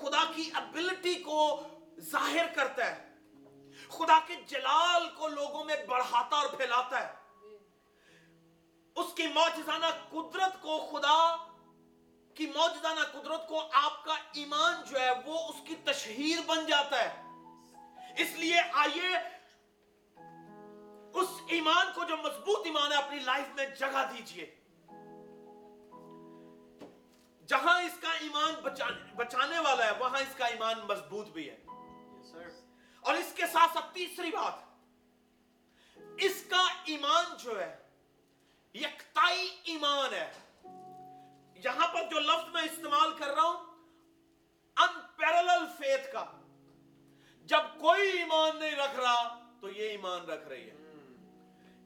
[0.02, 1.64] خدا کی ابلٹی کو
[2.00, 3.10] ظاہر کرتا ہے۔
[3.90, 7.25] خدا کے جلال کو لوگوں میں بڑھاتا اور پھیلاتا ہے۔
[9.36, 11.36] موجزانہ قدرت کو خدا
[12.34, 17.04] کی موجزانہ قدرت کو آپ کا ایمان جو ہے وہ اس کی تشہیر بن جاتا
[17.04, 17.22] ہے۔
[18.24, 19.18] اس لیے آئیے
[21.14, 24.56] اس ایمان کو جو مضبوط ایمان ہے اپنی لائف میں جگہ دیجیے۔
[27.48, 31.58] جہاں اس کا ایمان بچانے, بچانے والا ہے وہاں اس کا ایمان مضبوط بھی ہے۔
[33.00, 34.54] اور اس کے ساتھ ساتھ تیسری بات
[36.18, 37.85] اس کا ایمان جو ہے
[38.76, 40.32] یکتائی ایمان ہے۔
[41.64, 43.76] یہاں پر جو لفظ میں استعمال کر رہا ہوں
[44.78, 46.26] انپیرلل فیتھ کا۔
[47.44, 50.76] جب کوئی ایمان نہیں رکھ رہا، تو یہ ایمان رکھ رہی ہے۔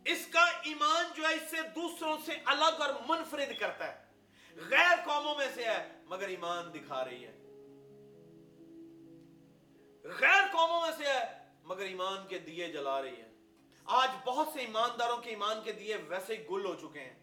[0.06, 4.06] اس کا ایمان جو ہے، اس سے دوسروں سے الگ اور منفرد کرتا ہے۔
[4.56, 7.32] غیر قوموں میں سے ہے، مگر ایمان دکھا رہی ہے۔
[10.04, 13.29] غیر قوموں میں سے ہے، مگر ایمان کے دیے جلا رہی ہے۔
[13.90, 17.20] آج بہت سے ایمانداروں کے ایمان کے دیے ویسے ہی گل ہو چکے ہیں۔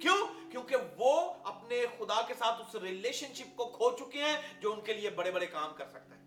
[0.00, 4.72] کیوں؟ کیونکہ وہ اپنے خدا کے ساتھ اس ریلیشن شپ کو کھو چکے ہیں جو
[4.72, 6.22] ان کے لیے بڑے بڑے کام کر سکتا ہے۔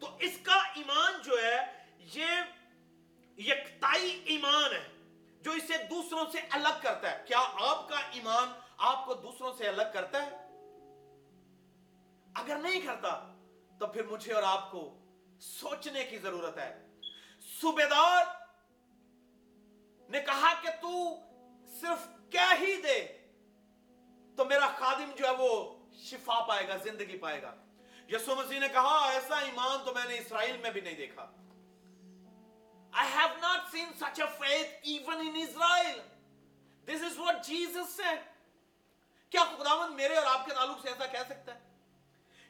[0.00, 2.26] تو اس کا ایمان جو ہے، یہ
[3.38, 4.88] یکتائی ایمان ہے،
[5.40, 9.68] جو اسے دوسروں سے الگ کرتا ہے۔ کیا آپ کا ایمان آپ کو دوسروں سے
[9.68, 10.30] الگ کرتا ہے؟
[12.34, 13.34] اگر نہیں کرتا،
[13.80, 14.98] تو پھر مجھے اور آپ کو
[15.40, 16.86] سوچنے کی ضرورت ہے۔
[17.60, 18.43] صوبیدار
[20.08, 20.90] نے کہا کہ تو
[21.80, 22.98] صرف کیا ہی دے،
[24.38, 25.52] تو میرا خادم جو ہے وہ
[26.02, 27.54] شفا پائے گا، زندگی پائے گا
[28.08, 31.30] یسو مسیح نے کہا، ایسا ایمان تو میں نے اسرائیل میں بھی نہیں دیکھا
[32.92, 35.96] I have not seen such a faith even in Israel.
[36.88, 38.20] This is what Jesus said.
[39.32, 41.58] کیا خداوند میرے اور آپ کے تعلق سے ایسا کہہ سکتا ہے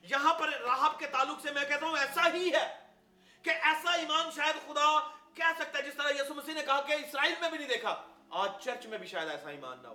[0.04, 2.66] یہاں پر راہب کے تعلق سے میں کہتا ہوں، ایسا ہی ہے
[3.44, 4.88] کہ ایسا ایمان شاید خدا
[5.34, 8.02] کہہ سکتا ہے جس طرح یسو مسیح نے کہا کہ اسرائیل میں بھی نہیں دیکھا،
[8.30, 9.94] آج چرچ میں بھی شاید ایسا ایمان نہ ہو۔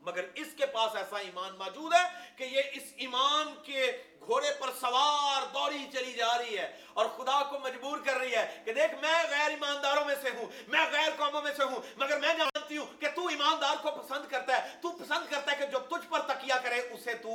[0.00, 4.68] مگر اس کے پاس ایسا ایمان موجود ہے کہ یہ اس ایمان کے گھوڑے پر
[4.80, 8.94] سوار دوڑی چلی جا رہی ہے اور خدا کو مجبور کر رہی ہے کہ دیکھ،
[8.94, 12.76] میں غیر ایمانداروں میں سے ہوں، میں غیر قوموں میں سے ہوں، مگر میں جانتی
[12.76, 16.10] ہوں کہ تو ایماندار کو پسند کرتا ہے، تو پسند کرتا ہے کہ جو تجھ
[16.10, 17.30] پر تکیہ کرے، اسے تو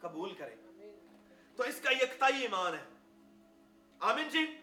[0.00, 0.54] قبول کرے۔
[1.56, 2.84] تو اس کا یکتائی ایمان ہے۔
[4.00, 4.56] آمین جی؟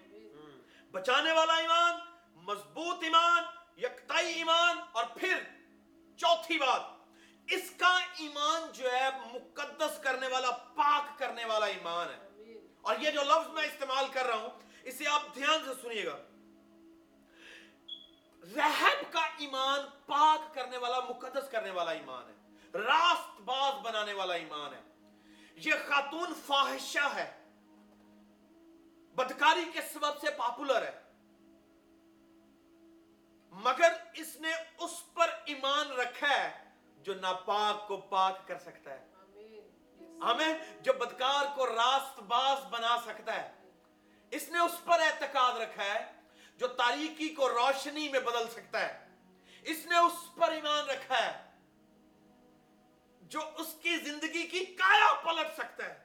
[0.98, 1.96] بچانے والا ایمان،
[2.36, 3.44] مضبوط ایمان،
[3.78, 5.44] یکتائی ایمان، اور پھر
[6.18, 6.82] چوتھی بات،
[7.48, 12.44] اس کا ایمان جو ہے مقدس کرنے والا، پاک کرنے والا ایمان ہے۔
[12.82, 14.50] اور یہ جو لفظ میں استعمال کر رہا ہوں،
[14.84, 16.18] اسے آپ دھیان سے سنیے گا۔
[18.56, 22.36] رہب کا ایمان پاک کرنے والا، مقدس کرنے والا ایمان ہے۔
[22.74, 24.82] راست باز بنانے والا ایمان ہے۔
[25.56, 27.37] یہ خاتون فاحشہ ہے۔
[29.18, 31.02] بدکاری کے سبب سے پاپولر ہے۔
[33.52, 36.64] مگر اس نے اس پر ایمان رکھا ہے
[36.98, 39.08] جو ناپاک کو پاک کر سکتا ہے۔
[40.22, 43.52] ہمیں جو بدکار کو راست باز بنا سکتا ہے
[44.32, 46.12] اس نے اس پر اعتقاد رکھا ہے
[46.58, 49.08] جو تاریکی کو روشنی میں بدل سکتا ہے۔
[49.62, 51.52] اس نے اس پر ایمان رکھا ہے
[53.22, 56.04] جو اس کی زندگی کی کایا پلٹ سکتا ہے۔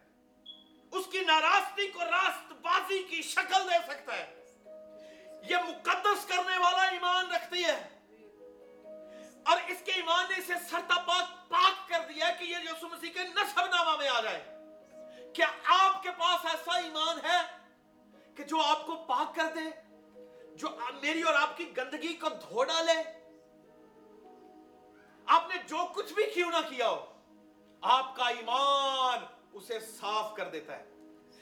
[0.91, 4.35] اس کی ناراستی کو راست بازی کی شکل دے سکتا ہے۔
[5.51, 7.89] یہ مقدس کرنے والا ایمان رکھتی ہے۔
[9.47, 13.11] اور اس کے ایمان نے اسے سرتا پاک پاک کر دیا کہ یہ یسوع مسیح
[13.13, 14.45] کے نصب نامہ میں آ جائے۔
[15.35, 17.41] کیا آپ کے پاس ایسا ایمان ہے
[18.37, 19.81] کہ جو آپ کو پاک کر دے،
[20.57, 20.69] جو
[21.03, 23.03] میری اور آپ کی گندگی کو دھو ڈالے؟
[25.27, 27.07] آپ نے جو کچھ بھی کیوں نہ کیا ہو،
[27.83, 29.19] آپ کا ایمان
[29.53, 30.92] اسے صاف کر دیتا ہے۔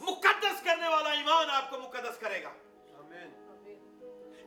[0.00, 2.48] مقدس کرنے والا ایمان آپ کو مقدس کرے گا۔
[2.98, 3.48] آمین۔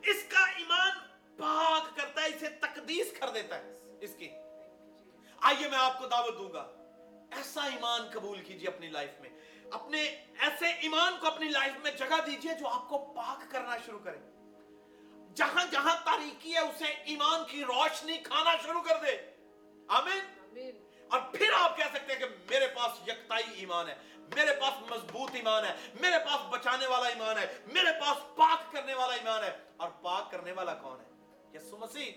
[0.05, 0.91] اس کا ایمان
[1.37, 4.29] پاک کرتا ہے اسے تقدیس کر دیتا ہے۔ اس کی۔
[5.41, 6.71] آئیے میں آپ کو دعوت دوں گا۔
[7.31, 9.29] ایسا ایمان قبول کیجیے اپنی لائف میں۔
[9.71, 10.01] اپنے
[10.39, 14.17] ایسے ایمان کو اپنی لائف میں جگہ دیجیے جو آپ کو پاک کرنا شروع کرے۔
[15.35, 19.17] جہاں جہاں تاریکی ہے اسے ایمان کی روشنی کھانا شروع کر دے۔
[19.87, 20.41] آمین۔
[21.11, 23.95] اور پھر آپ کہہ سکتے ہیں کہ میرے پاس یکتائی ایمان ہے۔
[24.35, 28.93] میرے پاس مضبوط ایمان ہے، میرے پاس بچانے والا ایمان ہے، میرے پاس پاک کرنے
[28.93, 31.05] والا ایمان ہے۔ اور پاک کرنے والا کون ہے؟
[31.57, 32.11] یسو مسیح۔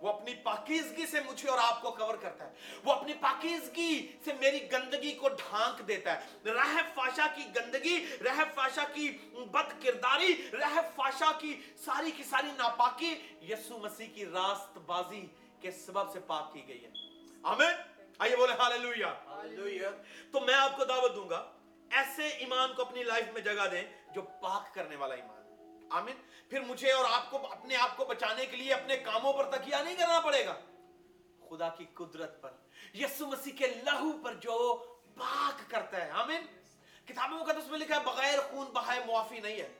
[0.00, 2.52] وہ اپنی پاکیزگی سے مجھے اور آپ کو کور کرتا ہے۔
[2.84, 8.44] وہ اپنی پاکیزگی سے میری گندگی کو ڈھانک دیتا ہے۔ رہ فاشا کی گندگی رہ
[8.54, 9.18] فاشا کی
[9.50, 15.26] بد کرداری رہ فاشا کی ساری کی ساری ناپاکی یسو مسیح کی راست بازی
[15.60, 16.90] کے سبب سے پاک کی گئی ہے۔
[17.42, 19.06] آمین۔ آئیے بولے ہاللویہ
[20.32, 21.52] تو میں آپ کو دعوت دوں گا
[21.90, 23.84] ایسے ایمان کو اپنی لائف میں جگہ دیں
[24.14, 25.44] جو پاک کرنے والا ایمان
[25.90, 26.16] آمین۔
[26.50, 29.76] پھر مجھے اور آپ کو اپنے آپ کو بچانے کے لیے اپنے کاموں پر تکیہ
[29.76, 30.60] نہیں کرنا پڑے گا۔
[31.48, 32.50] خدا کی قدرت پر
[32.94, 34.84] یسو مسیح کے لہو پر جو
[35.18, 36.46] پاک کرتا ہے۔ آمین۔
[37.04, 39.72] کتابوں کا تو اس میں لکھا ہے بغیر خون بہائے معافی نہیں ہے۔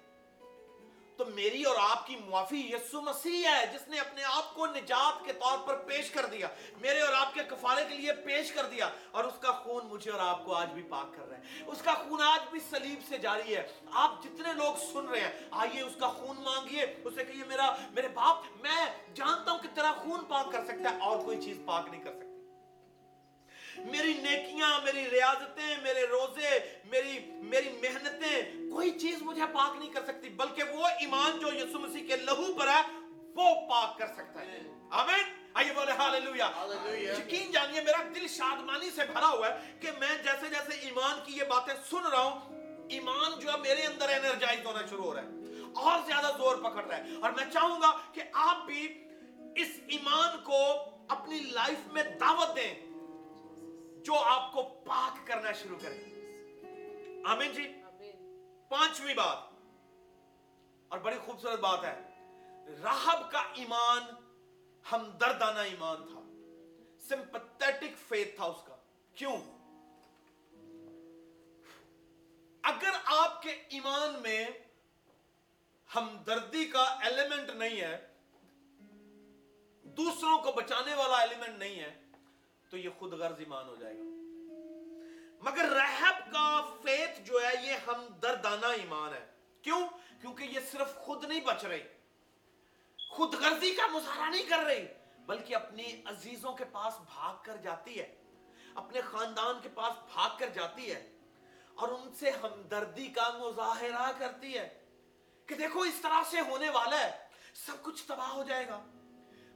[1.17, 5.27] تو میری اور آپ کی معافی یسو مسیح ہے، جس نے اپنے آپ کو نجات
[5.27, 6.49] کے طور پر پیش کر دیا۔
[6.81, 10.11] میرے اور آپ کے کفارے کے لیے پیش کر دیا۔ اور اس کا خون مجھے
[10.11, 13.01] اور آپ کو آج بھی پاک کر رہا ہے۔ اس کا خون آج بھی سلیب
[13.09, 17.25] سے جاری ہے۔ آپ جتنے لوگ سن رہے ہیں، آئیے اس کا خون مانگیے۔ اسے
[17.25, 21.19] کہیے، میرا، میرے باپ، میں جانتا ہوں کہ تیرا خون پاک کر سکتا ہے، اور
[21.19, 22.24] کوئی چیز پاک نہیں کر سکتا۔
[23.79, 30.05] میری نیکیاں میری ریاضتیں میرے روزے میری میری محنتیں کوئی چیز مجھے پاک نہیں کر
[30.05, 32.83] سکتی بلکہ وہ ایمان جو یسو مسیح کے لہو پر ہے
[33.35, 36.51] وہ پاک کر سکتا ہے۔ آمین۔ آئیے بولے ہاللویا
[37.19, 41.33] یقین جانیے میرا دل شادمانی سے بھرا ہوا ہے کہ میں جیسے جیسے ایمان کی
[41.37, 42.41] یہ باتیں سن رہا ہوں
[42.91, 45.29] ایمان جو ہے میرے اندر انرجائز ہونا شروع ہو رہا ہے
[45.75, 49.05] اور زیادہ زور پکڑ رہا ہے۔ اور میں چاہوں گا کہ آپ بھی
[49.57, 50.59] اس ایمان کو
[51.09, 52.75] اپنی لائف میں دعوت دیں۔
[54.05, 56.05] جو آپ کو پاک کرنا شروع کرے۔
[57.25, 57.83] آمین جی۔
[58.69, 59.39] پانچویں بات۔
[60.89, 62.01] اور بڑی خوبصورت بات ہے۔
[62.83, 64.03] راہب کا ایمان
[64.93, 66.21] ہمدردانہ ایمان تھا۔
[67.09, 68.77] سمپتیٹک فیتھ تھا اس کا۔
[69.15, 69.37] کیوں؟
[72.63, 74.47] اگر آپ کے ایمان میں
[75.97, 78.07] ہمدردی کا ایلیمنٹ نہیں ہے
[79.83, 82.04] دوسروں کو بچانے والا ایلیمنٹ نہیں ہے
[82.75, 84.03] تو یہ خود غرض ایمان ہو جائے گا۔
[85.41, 89.27] مگر رحب کا فیت جو ہے، یہ ہمدردانہ ایمان ہے۔
[89.63, 89.89] کیوں؟
[90.21, 91.83] کیونکہ یہ صرف خود نہیں بچ رہی۔
[93.09, 94.87] خود غرضی کا مظاہرہ نہیں کر رہی،
[95.27, 98.15] بلکہ اپنی عزیزوں کے پاس بھاگ کر جاتی ہے۔
[98.75, 101.11] اپنے خاندان کے پاس بھاگ کر جاتی ہے۔
[101.75, 104.85] اور ان سے ہمدردی کا مظاہرہ کرتی ہے۔
[105.47, 107.19] کہ دیکھو، اس طرح سے ہونے والا ہے،
[107.55, 108.94] سب کچھ تباہ ہو جائے گا۔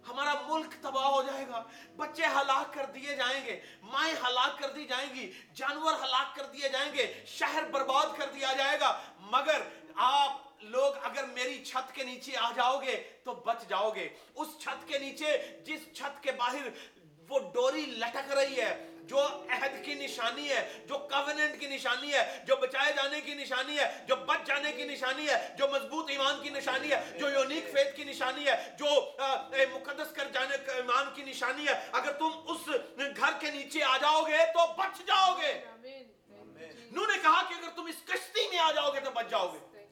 [0.09, 1.63] ہمارا ملک تباہ ہو جائے گا۔
[1.97, 6.45] بچے ہلاک کر دیے جائیں گے، مائیں ہلاک کر دی جائیں گی، جانور ہلاک کر
[6.45, 9.63] دیے جائیں گے، شہر برباد کر دیا جائے گا۔ مگر
[9.95, 14.49] آپ لوگ اگر میری چھت کے نیچے آ جاؤ گے تو بچ جاؤ گے۔ اس
[14.59, 15.37] چھت کے نیچے،
[15.67, 16.69] جس چھت کے باہر
[17.29, 22.23] وہ ڈوری لٹک رہی ہے جو عہد کی نشانی ہے جو کوننٹ کی نشانی ہے
[22.47, 26.43] جو بچائے جانے کی نشانی ہے جو بچ جانے کی نشانی ہے جو مضبوط ایمان
[26.43, 28.91] کی نشانی ہے جو یونیک فیت کی نشانی ہے جو
[29.73, 32.69] مقدس کر جانے ایمان کی نشانی ہے۔ اگر تم اس
[33.17, 35.53] گھر کے نیچے آ جاؤ گے تو بچ جاؤ گے
[36.91, 39.49] نو نے کہا کہ اگر تم اس کشتی میں آ جاؤ گے تو بچ جاؤ
[39.53, 39.85] گے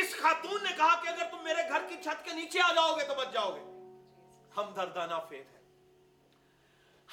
[0.00, 2.96] اس خاتون نے کہا کہ اگر تم میرے گھر کی چھت کے نیچے آ جاؤ
[2.96, 3.60] گے تو بچ جاؤ گے
[4.56, 5.53] ہم دردانہ فیت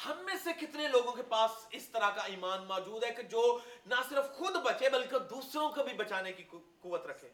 [0.06, 3.60] ہم میں سے کتنے لوگوں کے پاس اس طرح کا ایمان موجود ہے کہ جو
[3.86, 6.44] نہ صرف خود بچے بلکہ دوسروں کو بھی بچانے کی
[6.80, 7.30] قوت رکھے؟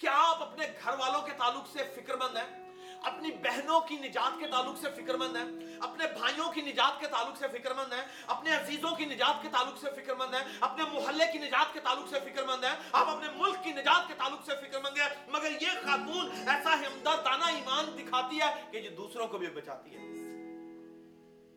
[0.00, 2.70] کیا آپ اپنے گھر والوں کے تعلق سے فکر مند ہیں؟
[3.02, 7.06] اپنی بہنوں کی نجات کے تعلق سے فکر مند ہیں؟ اپنے بھائیوں کی نجات کے
[7.06, 10.44] تعلق سے فکر مند ہیں؟ اپنے عزیزوں کی نجات کے تعلق سے فکر مند ہیں؟
[10.60, 14.08] اپنے محلے کی نجات کے تعلق سے فکر مند ہیں؟ آپ اپنے ملک کی نجات
[14.08, 18.76] کے تعلق سے فکر مند ہیں، مگر یہ خاتون ایسا ہمدردانہ ایمان دکھاتی ہے کہ
[18.76, 20.09] یہ دوسروں کو بھی بچاتی ہے۔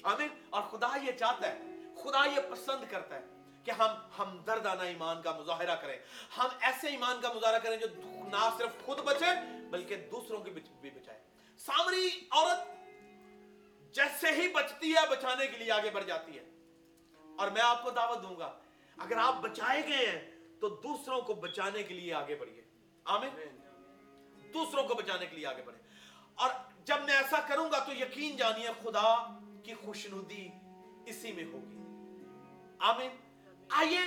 [0.04, 1.60] آمین اور خدا یہ چاہتا ہے،
[2.04, 3.22] خدا یہ پسند کرتا ہے
[3.64, 3.88] کہ ہم
[4.20, 5.98] ہمدردانہ ایمان کا مظاہرہ کریں۔
[6.38, 9.26] ہم ایسے ایمان کا مظاہرہ کریں جو نہ صرف خود بچے،
[9.70, 11.20] بلکہ دوسروں کی بھی بچائے۔
[11.58, 12.68] سامری عورت
[13.96, 16.44] جیسے ہی بچتی ہے، بچانے کے لیے آگے بڑھ جاتی ہے۔
[17.38, 18.60] اور میں آپ کو دعوت دوں گا،
[18.98, 20.32] اگر آپ بچائے گئے ہیں،
[20.62, 22.62] تو دوسروں کو بچانے کے لیے آگے بڑھیے۔
[23.06, 23.60] آمین؟
[24.54, 25.80] دوسروں کو بچانے کے لیے آگے بڑھے
[26.36, 26.50] اور
[26.86, 30.50] جب میں ایسا کروں گا تو یقین جانیے، خدا کی خوشنودی
[31.06, 31.78] اسی میں ہوگی۔
[32.80, 33.10] آمین۔
[33.70, 34.00] آئیے۔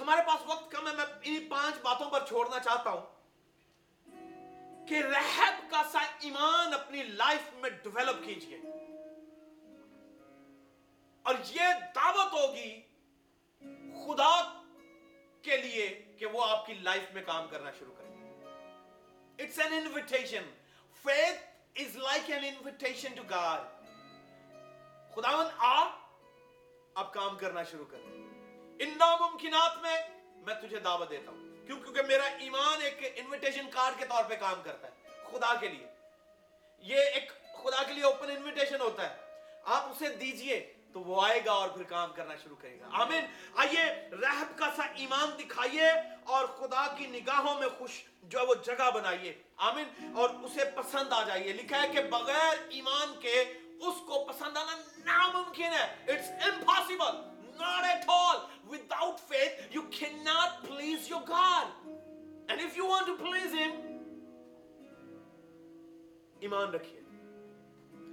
[0.00, 3.18] ہمارے پاس وقت کم ہے، میں انہی پانچ باتوں پر چھوڑنا چاہتا ہوں۔
[4.88, 8.56] کہ رہب کا سا ایمان اپنی لائف میں ڈیولپ کیجیے
[11.22, 12.80] اور یہ دعوت ہوگی
[14.06, 14.62] خدا
[15.42, 18.08] کے لیے کہ وہ آپ کی لائف میں کام کرنا شروع کریں
[19.38, 20.42] it's an invitation
[21.02, 23.60] faith is like an invitation to God
[25.14, 25.84] خداون آ،
[26.94, 27.96] اب کام کرنا شروع کر۔
[28.78, 29.96] ان ناممکنات میں
[30.36, 34.36] میں تجھے دعوت دیتا ہوں، کیوں؟ کیونکہ میرا ایمان ایک انویٹیشن کارڈ کے طور پہ
[34.36, 35.86] کام کرتا ہے، خدا کے لیے۔
[36.78, 39.16] یہ ایک خدا کے لیے اوپن انویٹیشن ہوتا ہے۔
[39.64, 43.26] آپ اسے دیجیے تو وہ آئے گا اور پھر کام کرنا شروع کرے گا۔ آمین۔
[43.56, 45.90] آئیے رہب کا سا ایمان دکھائیے
[46.24, 50.12] اور خدا کی نگاہوں میں خوش جو ہے وہ جگہ بنائیے۔ آمین.
[50.14, 51.52] اور اسے پسند آ جائیے.
[51.52, 56.12] لکھا ہے کہ بغیر ایمان کے اس کو پسند آنا ناممکن ہے.
[56.12, 57.16] It's impossible
[57.58, 58.38] not at all.
[58.92, 63.54] Without faith you please your please and if and if you want to please
[66.40, 67.00] ایمان رکھئے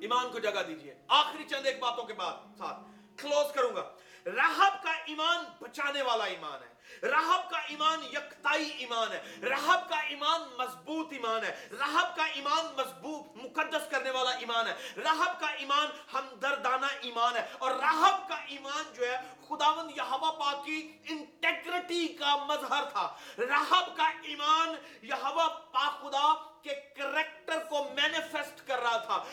[0.02, 0.94] ایمان کو جگہ دیجیے.
[1.08, 2.80] آخری چند ایک باتوں کے بعد ساتھ.
[3.18, 3.84] کلوز کروں گا.
[4.26, 6.76] راہب کا ایمان بچانے والا ایمان ہے۔
[7.08, 12.66] راہب کا ایمان یکتائی ایمان ہے۔ راہب کا ایمان مضبوط ایمان ہے۔ راہب کا ایمان
[12.66, 18.36] مضبوط، مقدس کرنے والا ایمان ہے۔ راہب کا ایمان ہمدردانہ ایمان ہے۔ اور راہب کا
[18.36, 19.18] ایمان جو ہے
[19.50, 24.70] خداون یہوا پاک کی انٹیگریٹی کا مظہر تھا۔ راہب کا ایمان
[25.02, 29.24] یہوا پاک خدا کے کریکٹر کو مینیفیسٹ کر رہا تھا۔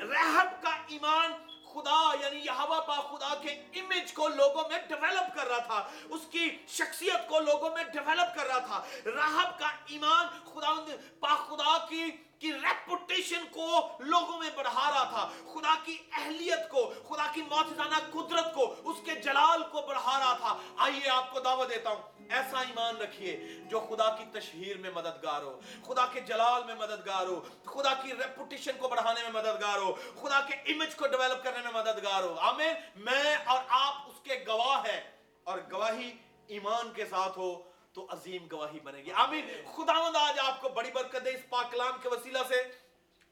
[0.00, 1.45] رہب کا ایمان
[1.76, 3.50] خدا یعنی ہوا با خدا کے
[3.80, 8.34] امیج کو لوگوں میں ڈیویلپ کر رہا تھا، اس کی شخصیت کو لوگوں میں ڈیویلپ
[8.36, 10.72] کر رہا تھا۔ راہب کا ایمان خدا
[11.20, 16.92] با خدا کی کی ریپوٹیشن کو لوگوں میں بڑھا رہا تھا، خدا کی اہلیت کو،
[17.08, 21.40] خدا کی معجزانہ قدرت کو، اس کے جلال کو بڑھا رہا تھا۔ آئیے آپ کو
[21.40, 26.20] دعوت دیتا ہوں، ایسا ایمان رکھیے جو خدا کی تشہیر میں مددگار ہو، خدا کے
[26.20, 30.94] جلال میں مددگار ہو، خدا کی ریپوٹیشن کو بڑھانے میں مددگار ہو، خدا کے امیج
[30.94, 35.00] کو ڈیولپ کرنے میں مددگار ہو۔ آمین۔ میں اور آپ اس کے گواہ ہیں
[35.44, 36.12] اور گواہی
[36.46, 37.65] ایمان کے ساتھ ہو۔
[37.96, 41.72] تو عظیم گواہی بنے گی۔ آمین۔ خداوند آج آپ کو بڑی برکت دے اس پاک
[41.72, 42.62] کلام کے وسیلہ سے۔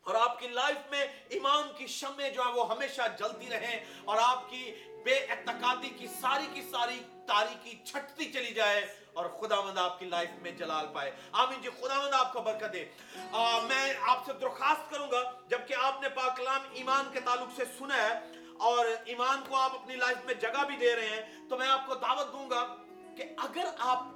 [0.01, 4.17] اور آپ کی لائف میں ایمان کی شمیں جو ہیں وہ ہمیشہ جلتی رہیں اور
[4.23, 9.79] آپ کی بے اعتقادی کی ساری کی ساری تاریخی چھٹتی چلی جائے اور خدا مند
[9.79, 12.85] آپ کی لائف میں جلال پائے۔ آمین جی خدا مند آپ کو برکت دے۔
[13.33, 17.49] آ, میں آپ سے درخواست کروں گا جبکہ آپ نے پاک کلام ایمان کے تعلق
[17.57, 21.49] سے سنا ہے اور ایمان کو آپ اپنی لائف میں جگہ بھی دے رہے ہیں
[21.49, 22.77] تو میں آپ کو دعوت دوں گا
[23.17, 24.14] کہ اگر آپ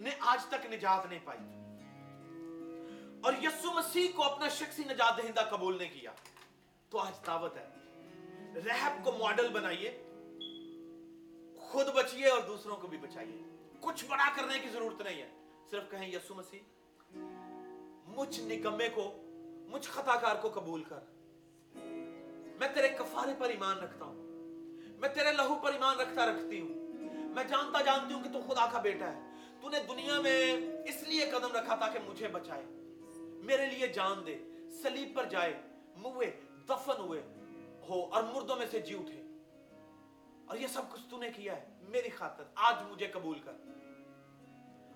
[0.00, 1.40] نے آج تک نجات نہیں پائی۔
[3.24, 6.12] اور یسو مسیح کو اپنا شخصی نجات دہندہ قبول نہیں کیا۔
[6.90, 7.68] تو آج دعوت ہے۔
[8.54, 9.90] رہب کو ماڈل بنائیے۔
[11.58, 13.42] خود بچیے اور دوسروں کو بھی بچائیے۔
[13.80, 15.30] کچھ بڑا کرنے کی ضرورت نہیں ہے۔
[15.70, 16.58] صرف کہیں یسو مسیح۔
[18.06, 19.22] مجھ نکمے کو،
[19.68, 21.00] مجھ خطا کار کو قبول کر۔
[22.58, 24.14] میں تیرے کفارے پر ایمان رکھتا ہوں۔
[24.98, 26.68] میں تیرے لہو پر ایمان رکھتا رکھتی ہوں۔
[27.10, 29.29] میں جانتا جانتی ہوں کہ تو خدا کا بیٹا ہے۔
[29.62, 30.40] تو نے دنیا میں
[30.84, 32.62] اس لیے قدم رکھا تھا کہ مجھے بچائے
[33.44, 34.36] میرے لیے جان دے
[34.82, 35.52] سلیب پر جائے
[35.96, 36.30] موے
[36.68, 37.20] دفن ہوئے
[37.88, 39.20] ہو اور مردوں میں سے جی اٹھے
[40.46, 43.56] اور یہ سب کچھ تو نے کیا ہے میری خاطر آج مجھے قبول کر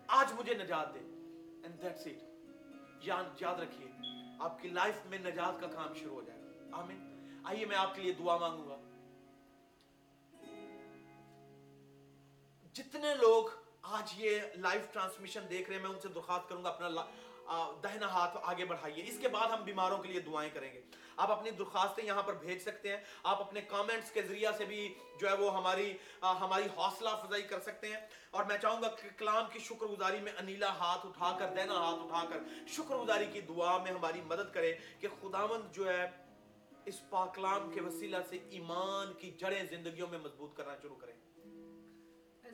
[0.07, 3.89] آج مجھے نجات دے اینڈ دیٹس اٹ یاد رکھیے
[4.41, 7.95] آپ کی لائف میں نجات کا کام شروع ہو جائے گا آمین آئیے میں آپ
[7.95, 8.81] کے لیے دعا مانگوں گا
[12.77, 13.49] جتنے لوگ
[13.85, 16.89] آج یہ لائف ٹرانسمیشن دیکھ رہے ہیں، میں ان سے درخواست کروں گا، اپنا
[17.83, 20.81] دہنا ہاتھ آگے بڑھائیے۔ اس کے بعد ہم بیماروں کے لیے دعائیں کریں گے۔
[21.17, 24.95] آپ اپنی درخواستیں یہاں پر بھیج سکتے ہیں۔ آپ اپنے کامنٹس کے ذریعہ سے بھی
[25.21, 29.09] جو ہے وہ ہماری ہماری حوصلہ افزائی کر سکتے ہیں۔ اور میں چاہوں گا کہ
[29.19, 33.27] کلام کی شکر گزاری میں انیلا ہاتھ اٹھا کر، دہنا ہاتھ اٹھا کر شکر گزاری
[33.27, 36.11] کی دعا میں ہماری مدد کرے کہ خداوند جو ہے
[36.85, 41.24] اس پاکلام کے وسیلہ سے ایمان کی جڑیں زندگیوں میں مضبوط کرنا شروع کریں۔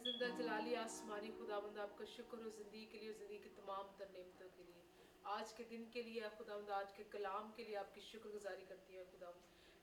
[0.04, 3.48] زندہ جلالی آسمانی خدا بند آپ کا شکر ہو زندگی کے لیے اور زندگی کی
[3.56, 4.82] تمام تر نعمتوں کے لیے۔
[5.22, 8.30] آج کے دن کے لیے خدا بند آج کے کلام کے لیے آپ کی شکر
[8.30, 9.30] گزاری کرتی ہے خدا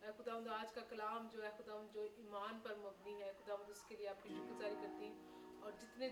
[0.01, 3.55] اے خدا مند آج کا کلام جو ہے، خدا جو ایمان پر مبنی ہے، خدا
[3.55, 6.09] مند اس کے لیے آپ کی شکر گزاری کرتی ہوں اور جتنے